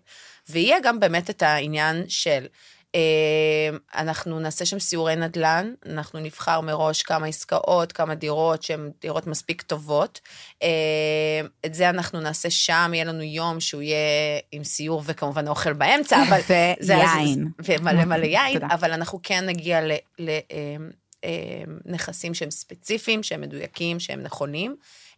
ויהיה 0.50 0.78
גם 0.84 1.00
באמת 1.00 1.30
את 1.30 1.42
העניין 1.42 2.06
של, 2.08 2.46
אה, 2.96 3.70
אנחנו 3.96 4.40
נעשה 4.40 4.66
שם 4.66 4.80
סיורי 4.80 5.16
נדל"ן, 5.16 5.74
אנחנו 5.86 6.20
נבחר 6.20 6.62
מראש 6.62 7.02
כמה 7.02 7.28
עסקאות, 7.28 7.92
כמה 7.92 8.16
דירות 8.16 8.64
שהן 8.64 8.92
דירות 9.02 9.28
מספיק 9.28 9.62
טובות. 9.62 10.20
אה, 10.64 10.68
את 11.66 11.74
זה 11.74 11.90
אנחנו 11.90 12.20
נעשה 12.20 12.50
שם, 12.50 12.92
יהיה 12.94 13.06
לנו 13.06 13.22
יום 13.24 13.60
שהוא 13.60 13.82
יהיה 13.82 14.40
עם 14.52 14.64
סיור 14.64 15.04
וכמובן 15.06 15.48
אוכל 15.48 15.74
באמצע, 15.74 16.24
אבל... 16.28 16.40
wine. 16.88 17.48
ומלא 17.66 18.06
מלא 18.06 18.26
יין. 18.26 18.62
אבל 18.76 18.92
אנחנו 18.92 19.20
כן 19.24 19.46
נגיע 19.46 19.82
לנכסים 21.86 22.34
שהם 22.34 22.52
ספציפיים, 22.52 23.24
שהם 23.24 23.42
מדויקים, 23.42 24.00
שהם 24.00 24.24
נכונים. 24.24 24.76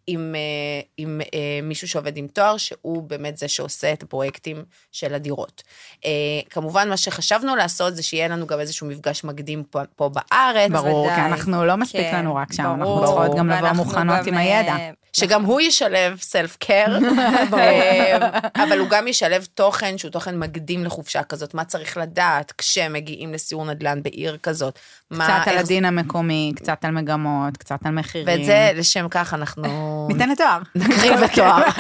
עם, 0.08 0.36
אה, 0.36 0.82
עם 0.98 1.22
אה, 1.34 1.60
מישהו 1.64 1.88
שעובד 1.88 2.18
עם 2.18 2.28
תואר, 2.28 2.58
שהוא 2.58 3.04
באמת 3.04 3.38
זה 3.38 3.48
שעושה 3.48 3.94
את 3.94 4.04
הפרויקטים 4.04 4.64
של 4.92 5.14
הדירות. 5.14 5.64
אה, 6.06 6.12
כמובן, 6.50 6.90
מה 6.90 6.98
שחשבנו 6.98 7.56
לעשות 7.56 7.96
זה 7.96 8.04
שיהיה 8.04 8.28
לנו 8.28 8.48
גם 8.48 8.60
איזשהו 8.60 8.88
מפגש 8.88 9.24
מקדים 9.24 9.64
פה, 9.64 9.82
פה 9.96 10.10
בארץ. 10.10 10.72
ברור, 10.72 11.08
כי 11.08 11.14
ודאי. 11.14 11.26
אנחנו 11.26 11.66
לא 11.66 11.78
מספיק 11.78 12.02
כן, 12.02 12.18
לנו 12.18 12.36
רק 12.36 12.54
שם, 12.54 12.64
אנחנו 12.64 12.86
ברור. 12.86 13.06
צריכות 13.06 13.38
גם 13.38 13.50
לבוא 13.50 13.72
מוכנות 13.72 14.26
גם, 14.26 14.28
עם 14.28 14.38
הידע. 14.38 14.76
אה, 15.18 15.28
שגם 15.28 15.46
הוא 15.46 15.62
ישלב 15.62 16.18
סלף 16.22 16.58
קר, 16.60 16.86
אבל 18.64 18.80
הוא 18.80 18.88
גם 18.90 19.08
ישלב 19.08 19.48
תוכן 19.54 19.98
שהוא 19.98 20.12
תוכן 20.12 20.40
מקדים 20.40 20.84
לחופשה 20.86 21.24
כזאת, 21.24 21.54
מה 21.54 21.64
צריך 21.64 21.98
לדעת 21.98 22.54
כשמגיעים 22.58 23.34
לסיור 23.34 23.66
נדל"ן 23.66 24.04
בעיר 24.04 24.38
כזאת. 24.44 24.80
מה- 25.12 25.26
קצת 25.26 25.48
על 25.48 25.54
איך- 25.58 25.66
הדין 25.66 25.86
המקומי, 25.86 26.52
קצת 26.56 26.86
על 26.86 26.92
מגמות, 26.92 27.58
קצת 27.58 27.80
על 27.86 27.92
מחירים. 27.92 28.28
ואת 28.28 28.46
זה, 28.46 28.72
לשם 28.76 29.08
כך 29.12 29.34
אנחנו 29.34 30.08
ניתן 30.12 30.30
לתואר. 30.30 30.60
נקריב 30.76 31.14
בתואר. 31.20 31.62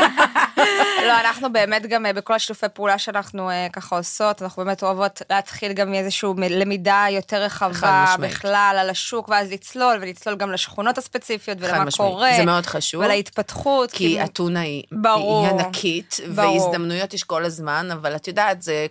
לא, 1.08 1.20
אנחנו 1.20 1.54
באמת 1.54 1.86
גם 1.86 2.06
אה, 2.06 2.14
בכל 2.14 2.34
השיתופי 2.34 2.66
פעולה 2.74 2.98
שאנחנו 2.98 3.50
אה, 3.50 3.68
ככה 3.74 3.98
עושות, 3.98 4.42
אנחנו 4.42 4.66
באמת 4.66 4.84
אוהבות 4.84 5.22
להתחיל 5.30 5.74
גם 5.74 5.92
מאיזושהי 5.92 6.30
למידה 6.50 7.06
יותר 7.10 7.42
רחבה. 7.44 8.16
בכלל 8.20 8.78
על 8.80 8.90
השוק, 8.90 9.30
ואז 9.30 9.52
לצלול, 9.52 9.98
ולצלול 10.02 10.36
גם 10.36 10.52
לשכונות 10.52 10.98
הספציפיות 10.98 11.58
ולמה 11.62 11.84
משמעית. 11.86 12.12
קורה. 12.12 12.32
זה 12.38 12.46
מאוד 12.46 12.66
חשוב. 12.66 13.04
ולהתפתחות. 13.04 13.92
כי 13.92 13.98
כאילו- 13.98 14.24
אתונה 14.26 14.60
היא, 14.60 14.84
ברור. 14.92 15.46
היא 15.48 15.54
ענקית, 15.66 16.18
ברור. 16.36 16.56
והזדמנויות 16.62 17.14
יש 17.14 17.24
כל 17.24 17.46
הזמן, 17.46 17.90
אבל 17.94 18.16
את 18.16 18.28
יודעת, 18.28 18.62
זה, 18.62 18.86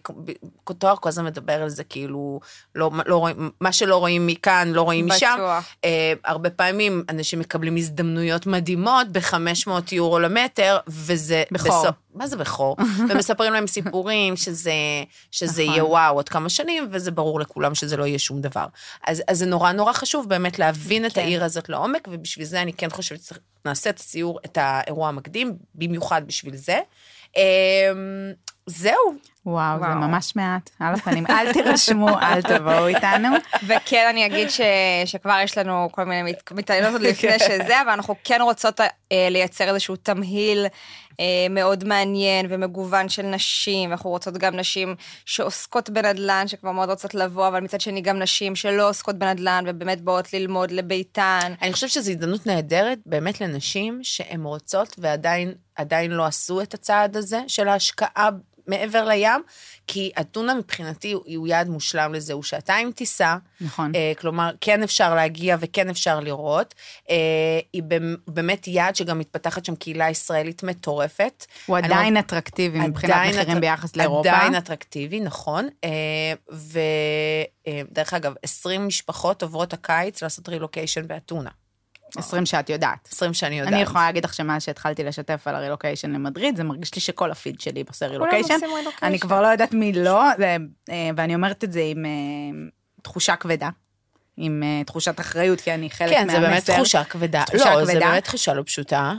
תואר 0.78 0.96
כל 0.96 1.08
הזמן 1.08 1.24
מדבר 1.24 1.62
על 1.62 1.68
זה 1.68 1.84
כאילו, 1.84 2.40
לא, 2.74 2.90
לא 3.06 3.16
רואים, 3.16 3.50
מה 3.60 3.72
שלא 3.72 3.96
רואים 3.96 4.26
מכאן, 4.26 4.72
לא 4.72 4.82
רואים 4.82 5.08
משם. 5.08 5.34
בטוח. 5.34 5.64
אה, 5.84 6.12
הרבה 6.24 6.50
פעמים 6.50 7.04
אנשים 7.08 7.38
מקבלים 7.40 7.76
הזדמנויות 7.76 8.46
מדהימות 8.46 9.06
ב-500 9.12 9.70
יורו 9.92 10.18
למטר, 10.18 10.78
וזה... 10.88 11.42
בחור. 11.52 11.68
בסוף- 11.82 11.94
מה 12.14 12.26
זה 12.26 12.36
בכור? 12.36 12.76
ומספרים 13.08 13.52
להם 13.52 13.66
סיפורים 13.66 14.36
שזה, 14.36 14.72
שזה 15.30 15.62
נכון. 15.62 15.74
יהיה 15.74 15.84
וואו 15.84 16.14
עוד 16.14 16.28
כמה 16.28 16.48
שנים, 16.48 16.88
וזה 16.90 17.10
ברור 17.10 17.40
לכולם 17.40 17.74
שזה 17.74 17.96
לא 17.96 18.04
יהיה 18.06 18.18
שום 18.18 18.40
דבר. 18.40 18.66
אז, 19.06 19.22
אז 19.28 19.38
זה 19.38 19.46
נורא 19.46 19.72
נורא 19.72 19.92
חשוב 19.92 20.28
באמת 20.28 20.58
להבין 20.58 21.06
את 21.06 21.12
כן. 21.12 21.20
העיר 21.20 21.44
הזאת 21.44 21.68
לעומק, 21.68 22.08
ובשביל 22.10 22.46
זה 22.46 22.62
אני 22.62 22.72
כן 22.72 22.90
חושבת 22.90 23.20
שנעשה 23.64 23.90
את 23.90 23.98
הסיור, 23.98 24.38
את 24.44 24.58
האירוע 24.60 25.08
המקדים, 25.08 25.56
במיוחד 25.74 26.22
בשביל 26.26 26.56
זה. 26.56 26.80
אמ, 27.36 27.42
זהו, 28.66 28.96
וואו, 29.46 29.78
זה 29.78 29.84
וואו. 29.86 29.94
ממש 29.98 30.36
מעט. 30.36 30.70
על 30.80 30.94
הפנים, 30.94 31.26
אל 31.26 31.52
תירשמו, 31.52 32.08
אל 32.18 32.42
תבואו 32.42 32.86
איתנו. 32.86 33.28
וכן, 33.66 34.06
אני 34.10 34.26
אגיד 34.26 34.50
ש, 34.50 34.60
שכבר 35.04 35.38
יש 35.44 35.58
לנו 35.58 35.88
כל 35.92 36.04
מיני 36.04 36.30
מת- 36.30 36.52
מתעניינות 36.52 36.92
עוד 36.92 37.02
לפני 37.02 37.38
שזה, 37.38 37.82
אבל 37.82 37.90
אנחנו 37.90 38.14
כן 38.24 38.40
רוצות 38.42 38.80
אה, 38.80 38.86
לייצר 39.30 39.68
איזשהו 39.68 39.96
תמהיל 39.96 40.66
מאוד 41.50 41.84
מעניין 41.84 42.46
ומגוון 42.48 43.08
של 43.08 43.22
נשים, 43.22 43.90
אנחנו 43.90 44.10
רוצות 44.10 44.38
גם 44.38 44.56
נשים 44.56 44.94
שעוסקות 45.24 45.90
בנדל"ן, 45.90 46.48
שכבר 46.48 46.72
מאוד 46.72 46.90
רוצות 46.90 47.14
לבוא, 47.14 47.48
אבל 47.48 47.60
מצד 47.60 47.80
שני 47.80 48.00
גם 48.00 48.18
נשים 48.18 48.56
שלא 48.56 48.88
עוסקות 48.88 49.18
בנדל"ן 49.18 49.64
ובאמת 49.66 50.00
באות 50.00 50.32
ללמוד 50.32 50.70
לביתן. 50.70 51.54
אני 51.62 51.72
חושבת 51.72 51.90
שזו 51.90 52.10
הזדמנות 52.10 52.46
נהדרת 52.46 52.98
באמת 53.06 53.40
לנשים 53.40 54.00
שהן 54.02 54.44
רוצות 54.44 54.96
ועדיין 54.98 55.54
עדיין 55.74 56.10
לא 56.10 56.24
עשו 56.24 56.60
את 56.60 56.74
הצעד 56.74 57.16
הזה 57.16 57.40
של 57.48 57.68
ההשקעה 57.68 58.28
מעבר 58.70 59.04
לים, 59.08 59.42
כי 59.86 60.10
אתונה 60.20 60.54
מבחינתי 60.54 61.12
הוא- 61.12 61.48
יעד 61.48 61.68
מושלם 61.68 62.14
לזה, 62.14 62.32
הוא 62.32 62.42
שעתיים 62.42 62.92
טיסה, 62.92 63.36
נכון. 63.60 63.92
אה, 63.94 64.12
כלומר, 64.18 64.50
כן 64.60 64.82
אפשר 64.82 65.14
להגיע 65.14 65.56
וכן 65.60 65.88
אפשר 65.88 66.20
לראות. 66.20 66.74
אה, 67.10 67.16
היא 67.72 67.82
באמת 68.28 68.68
יעד 68.68 68.96
שגם 68.96 69.18
מתפתחת 69.18 69.64
שם 69.64 69.74
קהילה 69.74 70.10
ישראלית 70.10 70.62
מטורפת. 70.62 71.46
הוא 71.66 71.78
אני 71.78 71.86
עדיין 71.86 72.14
לא- 72.14 72.18
אטרקטיבי 72.18 72.80
מבחינת 72.80 73.12
עדיין 73.14 73.30
מחירים 73.30 73.48
אטרק- 73.56 73.60
ביחס 73.60 73.96
לאירופה. 73.96 74.28
עדיין 74.30 74.54
אטרקטיבי, 74.54 75.20
נכון. 75.20 75.68
ודרך 76.50 78.14
אגב, 78.14 78.34
20 78.42 78.86
משפחות 78.86 79.42
עוברות 79.42 79.72
הקיץ 79.72 80.22
לעשות 80.22 80.48
רילוקיישן 80.48 81.06
באתונה. 81.08 81.50
20 82.16 82.46
שאת 82.46 82.70
יודעת. 82.70 83.08
20 83.12 83.34
שאני 83.34 83.58
יודעת. 83.58 83.74
אני 83.74 83.82
יכולה 83.82 84.06
להגיד 84.06 84.24
לך 84.24 84.34
שמאז 84.34 84.62
שהתחלתי 84.62 85.04
לשתף 85.04 85.42
על 85.46 85.54
הרילוקיישן 85.54 86.10
למדריד, 86.10 86.56
זה 86.56 86.64
מרגיש 86.64 86.94
לי 86.94 87.00
שכל 87.00 87.30
הפיד 87.30 87.60
שלי 87.60 87.84
עושה 87.88 88.06
רילוקיישן. 88.06 88.54
עושים 88.54 88.68
רילוקיישן. 88.74 89.06
אני 89.06 89.18
כבר 89.18 89.42
לא 89.42 89.46
יודעת 89.46 89.74
מי 89.74 89.92
לא, 89.92 90.22
אה, 90.30 90.56
ואני 91.16 91.34
אומרת 91.34 91.64
את 91.64 91.72
זה 91.72 91.82
עם 91.84 92.04
אה, 92.04 92.10
תחושה 93.02 93.36
כבדה. 93.36 93.68
עם 94.36 94.62
אה, 94.62 94.84
תחושת 94.84 95.20
אחריות, 95.20 95.60
כי 95.60 95.74
אני 95.74 95.90
חלק 95.90 96.10
כן, 96.10 96.26
מהמסר. 96.26 96.40
זה 96.40 96.46
באמת 96.46 96.70
תחושה 96.70 97.04
כבדה. 97.04 97.42
תחושה 97.46 97.74
לא, 97.74 97.84
זה. 97.84 97.94
באמת 97.94 98.24
תחושה 98.24 98.54
לא 98.54 98.62
פשוטה. 98.62 99.12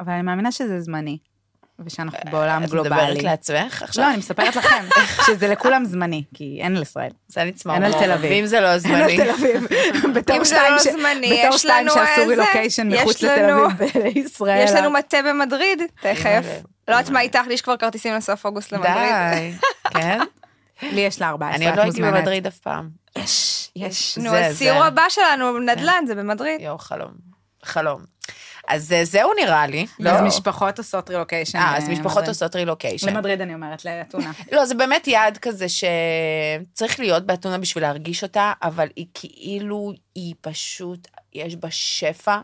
אבל 0.00 0.12
אני 0.12 0.22
מאמינה 0.22 0.52
שזה 0.52 0.80
זמני, 0.80 1.18
ושאנחנו 1.86 2.18
בעולם 2.30 2.64
את 2.64 2.70
גלובלי. 2.70 2.94
מדברת 2.94 3.22
לעצמך 3.22 3.82
עכשיו? 3.82 4.04
לא, 4.04 4.08
אני 4.08 4.18
מספרת 4.18 4.56
לכם, 4.56 4.84
שזה 5.26 5.48
לכולם 5.48 5.84
זמני, 5.84 6.24
כי 6.34 6.58
אין 6.62 6.76
לישראל. 6.76 7.10
זה 7.28 7.44
נצמר. 7.44 7.74
אין 7.74 7.84
על 7.84 7.92
תל 7.92 8.12
אביב. 8.12 8.30
ואם 8.30 8.46
זה 8.46 8.60
לא 8.60 8.66
אין 8.66 8.72
על 8.72 8.78
זמני. 8.78 9.16
תל 9.16 9.30
אביב. 9.30 9.66
בתור 10.14 10.44
שתיים 10.44 10.72
לא 10.72 10.78
זמני, 10.78 11.42
שעשו 11.88 12.28
רילוקיישן 12.28 12.92
יש 12.92 13.00
מחוץ 13.00 13.22
לתל 13.22 13.50
אביב 13.50 13.90
לישראל. 14.04 14.64
יש 14.64 14.70
לנו 14.70 14.90
מטה 14.90 15.18
במדריד, 15.28 15.82
תכף. 16.02 16.46
לא 16.88 16.94
יודעת 16.94 17.10
מה 17.10 17.20
איתך, 17.20 17.40
לי 17.48 17.54
יש 17.54 17.62
כבר 17.62 17.76
כרטיסים 17.76 18.14
לסוף 18.14 18.44
אוגוסט 18.44 18.72
למדריד. 18.72 18.94
די, 19.32 19.52
כן? 19.90 20.20
לי 20.82 21.00
יש 21.00 21.20
לה 21.20 21.28
14, 21.28 21.56
אני 21.56 21.64
עוד 21.64 21.72
את 21.72 21.78
לא 21.78 21.82
הייתי. 21.82 22.02
במדריד 22.02 22.46
אף 22.46 22.58
פעם. 22.58 22.88
יש, 23.18 23.70
יש. 23.76 24.18
נו, 24.18 24.34
הסיור 24.34 24.84
הבא 24.84 25.04
שלנו, 25.08 25.58
נדל"ן, 25.58 26.04
זה 26.06 26.14
במדריד. 26.14 26.60
יואו, 26.60 26.78
חלום. 26.78 27.10
חלום. 27.64 28.17
אז 28.68 28.92
אה, 28.92 29.04
זהו 29.04 29.30
נראה 29.34 29.66
לי. 29.66 29.86
לא? 29.98 30.10
אז 30.10 30.20
משפחות 30.20 30.78
עושות 30.78 31.10
רילוקיישן. 31.10 31.58
אה, 31.58 31.76
אז 31.76 31.88
אה, 31.88 31.92
משפחות. 31.92 32.28
עושות 32.28 32.56
רילוקיישן. 32.56 33.08
למדריד 33.08 33.40
אני 33.40 33.54
אומרת, 33.54 33.84
לאתונה. 33.84 34.32
לא, 34.52 34.64
זה 34.64 34.74
באמת 34.74 35.06
יעד 35.08 35.38
כזה 35.38 35.66
שצריך 35.68 37.00
להיות 37.00 37.26
באתונה 37.26 37.58
בשביל 37.58 37.84
להרגיש 37.84 38.22
אותה, 38.22 38.52
אבל 38.62 38.88
היא 38.96 39.06
כאילו, 39.14 39.92
היא 40.14 40.34
פשוט, 40.40 41.08
יש 41.34 41.56
בה 41.56 41.68
שפע. 41.70 42.38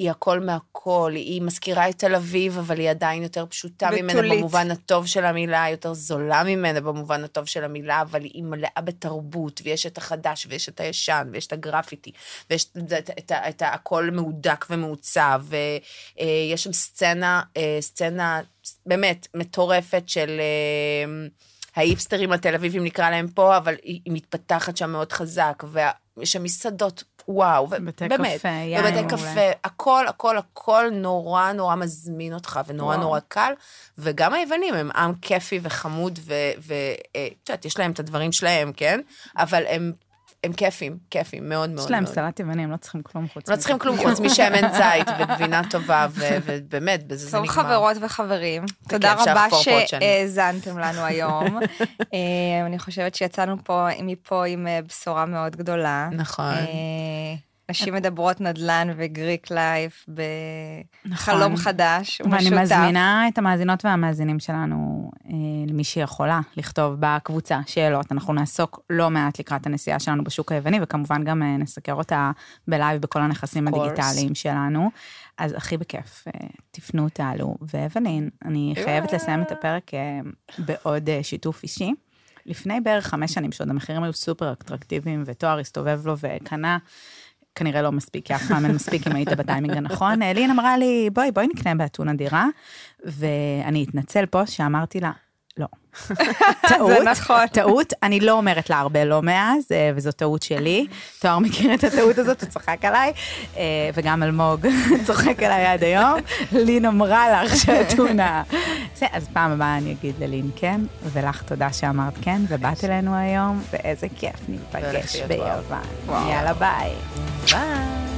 היא 0.00 0.10
הכל 0.10 0.40
מהכל, 0.40 1.12
היא 1.14 1.42
מזכירה 1.42 1.88
את 1.88 1.98
תל 1.98 2.14
אביב, 2.14 2.58
אבל 2.58 2.78
היא 2.78 2.90
עדיין 2.90 3.22
יותר 3.22 3.46
פשוטה 3.46 3.90
ממנה 3.90 4.12
בתולית. 4.12 4.38
במובן 4.38 4.70
הטוב 4.70 5.06
של 5.06 5.24
המילה, 5.24 5.66
יותר 5.70 5.94
זולה 5.94 6.44
ממנה 6.44 6.80
במובן 6.80 7.24
הטוב 7.24 7.46
של 7.46 7.64
המילה, 7.64 8.00
אבל 8.02 8.22
היא 8.22 8.44
מלאה 8.44 8.80
בתרבות, 8.84 9.60
ויש 9.64 9.86
את 9.86 9.98
החדש, 9.98 10.46
ויש 10.50 10.68
את 10.68 10.80
הישן, 10.80 11.28
ויש 11.32 11.46
את 11.46 11.52
הגרפיטי, 11.52 12.12
ויש 12.50 12.64
את, 12.64 12.92
את, 12.92 13.10
את, 13.18 13.32
את 13.32 13.62
הכל 13.66 14.10
מהודק 14.10 14.66
ומעוצב, 14.70 15.42
ויש 15.48 16.64
שם 16.64 16.72
סצנה, 16.72 17.42
אה, 17.56 17.78
סצנה 17.80 18.40
באמת 18.86 19.26
מטורפת 19.34 20.02
של... 20.06 20.40
אה, 20.40 21.28
ההיפסטרים 21.76 22.32
התל 22.32 22.54
אביבים 22.54 22.84
נקרא 22.84 23.10
להם 23.10 23.28
פה, 23.28 23.56
אבל 23.56 23.74
היא 23.82 24.00
מתפתחת 24.06 24.76
שם 24.76 24.90
מאוד 24.90 25.12
חזק, 25.12 25.64
ויש 25.72 26.32
שם 26.32 26.42
מסעדות, 26.42 27.04
וואו, 27.30 27.66
בתי 27.66 28.04
ובאמת, 28.04 28.38
קפה, 28.38 28.48
יין 28.48 28.82
מעולה. 28.84 29.08
קפה, 29.08 29.50
הכל, 29.64 30.06
הכל, 30.08 30.38
הכל 30.38 30.84
נורא 30.92 31.52
נורא 31.52 31.74
מזמין 31.74 32.34
אותך, 32.34 32.60
ונורא 32.66 32.88
וואו. 32.94 33.00
נורא 33.00 33.20
קל, 33.28 33.52
וגם 33.98 34.34
היוונים 34.34 34.74
הם 34.74 34.90
עם 34.96 35.14
כיפי 35.14 35.60
וחמוד, 35.62 36.18
ואת 36.58 37.48
יודעת, 37.48 37.64
יש 37.64 37.78
להם 37.78 37.90
את 37.90 37.98
הדברים 37.98 38.32
שלהם, 38.32 38.72
כן? 38.72 39.00
אבל 39.36 39.64
הם, 39.68 39.92
הם 40.44 40.52
כיפים, 40.52 40.98
כיפים, 41.10 41.48
מאוד 41.48 41.70
מאוד 41.70 41.84
יש 41.84 41.90
להם. 41.90 42.06
סלט 42.06 42.40
יווני, 42.40 42.64
הם 42.64 42.70
לא 42.70 42.76
צריכים 42.76 43.02
כלום 43.02 43.28
חוץ 43.28 43.48
לא 43.48 43.56
צריכים 43.56 43.78
כלום 43.78 43.96
חוץ 43.96 44.20
משמן 44.20 44.72
זית 44.72 45.08
וגבינה 45.20 45.62
טובה, 45.70 46.06
ו- 46.10 46.36
ובאמת, 46.44 47.06
בזה 47.06 47.26
זה 47.26 47.36
טוב 47.36 47.44
נגמר. 47.44 47.54
חברות 47.54 47.96
וחברים, 48.00 48.64
תודה 48.88 49.12
רבה. 49.12 49.46
שהאזנתם 49.86 50.78
לנו 50.78 51.00
היום. 51.04 51.58
אה, 52.14 52.66
אני 52.66 52.78
חושבת 52.78 53.14
שיצאנו 53.14 53.56
פה 53.64 53.88
מפה 54.02 54.46
עם 54.46 54.66
אה, 54.66 54.80
בשורה 54.88 55.26
מאוד 55.26 55.56
גדולה. 55.56 56.08
נכון. 56.12 56.54
נשים 57.70 57.94
מדברות 57.94 58.40
נדל"ן 58.40 58.88
ו 58.96 59.05
Greek 59.05 59.50
life 59.50 60.06
בחלום 60.08 61.52
נכון. 61.52 61.56
חדש, 61.56 62.20
ואני 62.20 62.36
משותף. 62.36 62.56
מזמינה 62.56 63.28
את 63.28 63.38
המאזינות 63.38 63.84
והמאזינים 63.84 64.40
שלנו, 64.40 65.10
אה, 65.26 65.32
למי 65.66 65.84
שיכולה, 65.84 66.40
לכתוב 66.56 66.96
בקבוצה 67.00 67.60
שאלות. 67.66 68.12
אנחנו 68.12 68.32
נעסוק 68.32 68.80
לא 68.90 69.10
מעט 69.10 69.38
לקראת 69.38 69.66
הנסיעה 69.66 69.98
שלנו 69.98 70.24
בשוק 70.24 70.52
היווני, 70.52 70.78
וכמובן 70.82 71.24
גם 71.24 71.42
אה, 71.42 71.56
נסקר 71.56 71.94
אותה 71.94 72.30
ב 72.68 72.75
live 72.75 73.02
בכל 73.02 73.20
הנכסים. 73.20 73.68
הדיגיטליים 73.68 74.34
שלנו. 74.34 74.90
אז 75.38 75.52
הכי 75.52 75.76
בכיף, 75.76 76.24
אה, 76.26 76.46
תפנו, 76.70 77.08
תעלו. 77.08 77.54
ואוולין, 77.60 78.30
אני 78.44 78.74
חייבת 78.84 79.12
לסיים 79.12 79.42
את 79.42 79.52
הפרק 79.52 79.90
בעוד 80.58 81.08
שיתוף 81.22 81.62
אישי. 81.62 81.92
לפני 82.46 82.80
בערך 82.80 83.06
חמש 83.06 83.34
שנים, 83.34 83.52
שעוד 83.52 83.70
המחירים 83.70 84.02
היו 84.02 84.12
סופר 84.12 84.52
אטרקטיביים, 84.52 85.22
ותומר 85.26 85.58
הסתובב 85.58 86.06
לו 86.06 86.14
וקנה, 86.20 86.78
כנראה 87.60 87.82
לא 87.82 87.92
מספיק, 87.92 88.26
כי 88.26 88.34
אף 88.34 88.42
פעם 88.48 88.64
אין 88.64 88.74
מספיק 88.74 89.06
אם 89.06 89.16
היית 89.16 89.28
בטיימינג 89.28 89.76
הנכון. 89.76 90.22
אה, 90.22 90.32
לין 90.32 90.50
אמרה 90.50 90.76
לי, 90.76 91.10
בואי, 91.12 91.32
בואי 91.32 91.46
נקנה 91.46 91.74
באתונה 91.74 92.14
דירה, 92.14 92.46
ואני 93.04 93.84
אתנצל 93.84 94.26
פה 94.26 94.46
שאמרתי 94.46 95.00
לה, 95.00 95.10
לא. 95.60 95.66
טעות, 96.68 96.90
זה 96.98 97.04
נכון. 97.10 97.46
טעות, 97.46 97.92
אני 98.02 98.20
לא 98.20 98.32
אומרת 98.32 98.70
לה 98.70 98.78
הרבה 98.78 99.04
לא 99.04 99.22
מאז, 99.22 99.64
אה, 99.72 99.90
וזו 99.94 100.12
טעות 100.12 100.42
שלי. 100.42 100.86
תואר 101.20 101.38
מכיר 101.38 101.74
את 101.74 101.84
הטעות 101.84 102.18
הזאת, 102.18 102.42
הוא 102.42 102.50
צחק 102.50 102.84
עליי, 102.84 103.12
אה, 103.56 103.62
וגם 103.94 104.22
אלמוג 104.22 104.66
צוחק 105.06 105.42
עליי 105.42 105.66
עד 105.66 105.84
היום. 105.84 106.20
לין 106.52 106.84
אמרה 106.84 107.42
לך 107.42 107.56
שאתונה. 107.56 108.42
זה, 108.94 109.06
אז 109.12 109.28
פעם 109.32 109.50
הבאה 109.50 109.78
אני 109.78 109.92
אגיד 109.92 110.14
ללין 110.20 110.50
כן, 110.56 110.80
ולך 111.02 111.42
תודה 111.42 111.72
שאמרת 111.72 112.14
כן, 112.22 112.40
ובאת 112.48 112.84
אלינו 112.84 113.14
היום, 113.14 113.62
ואיזה 113.72 114.06
כיף 114.16 114.48
ניפגש. 114.48 115.16
ביוון. 115.16 115.82
יאללה 116.08 116.54
ביי. 116.54 116.90
ביי. 117.50 118.09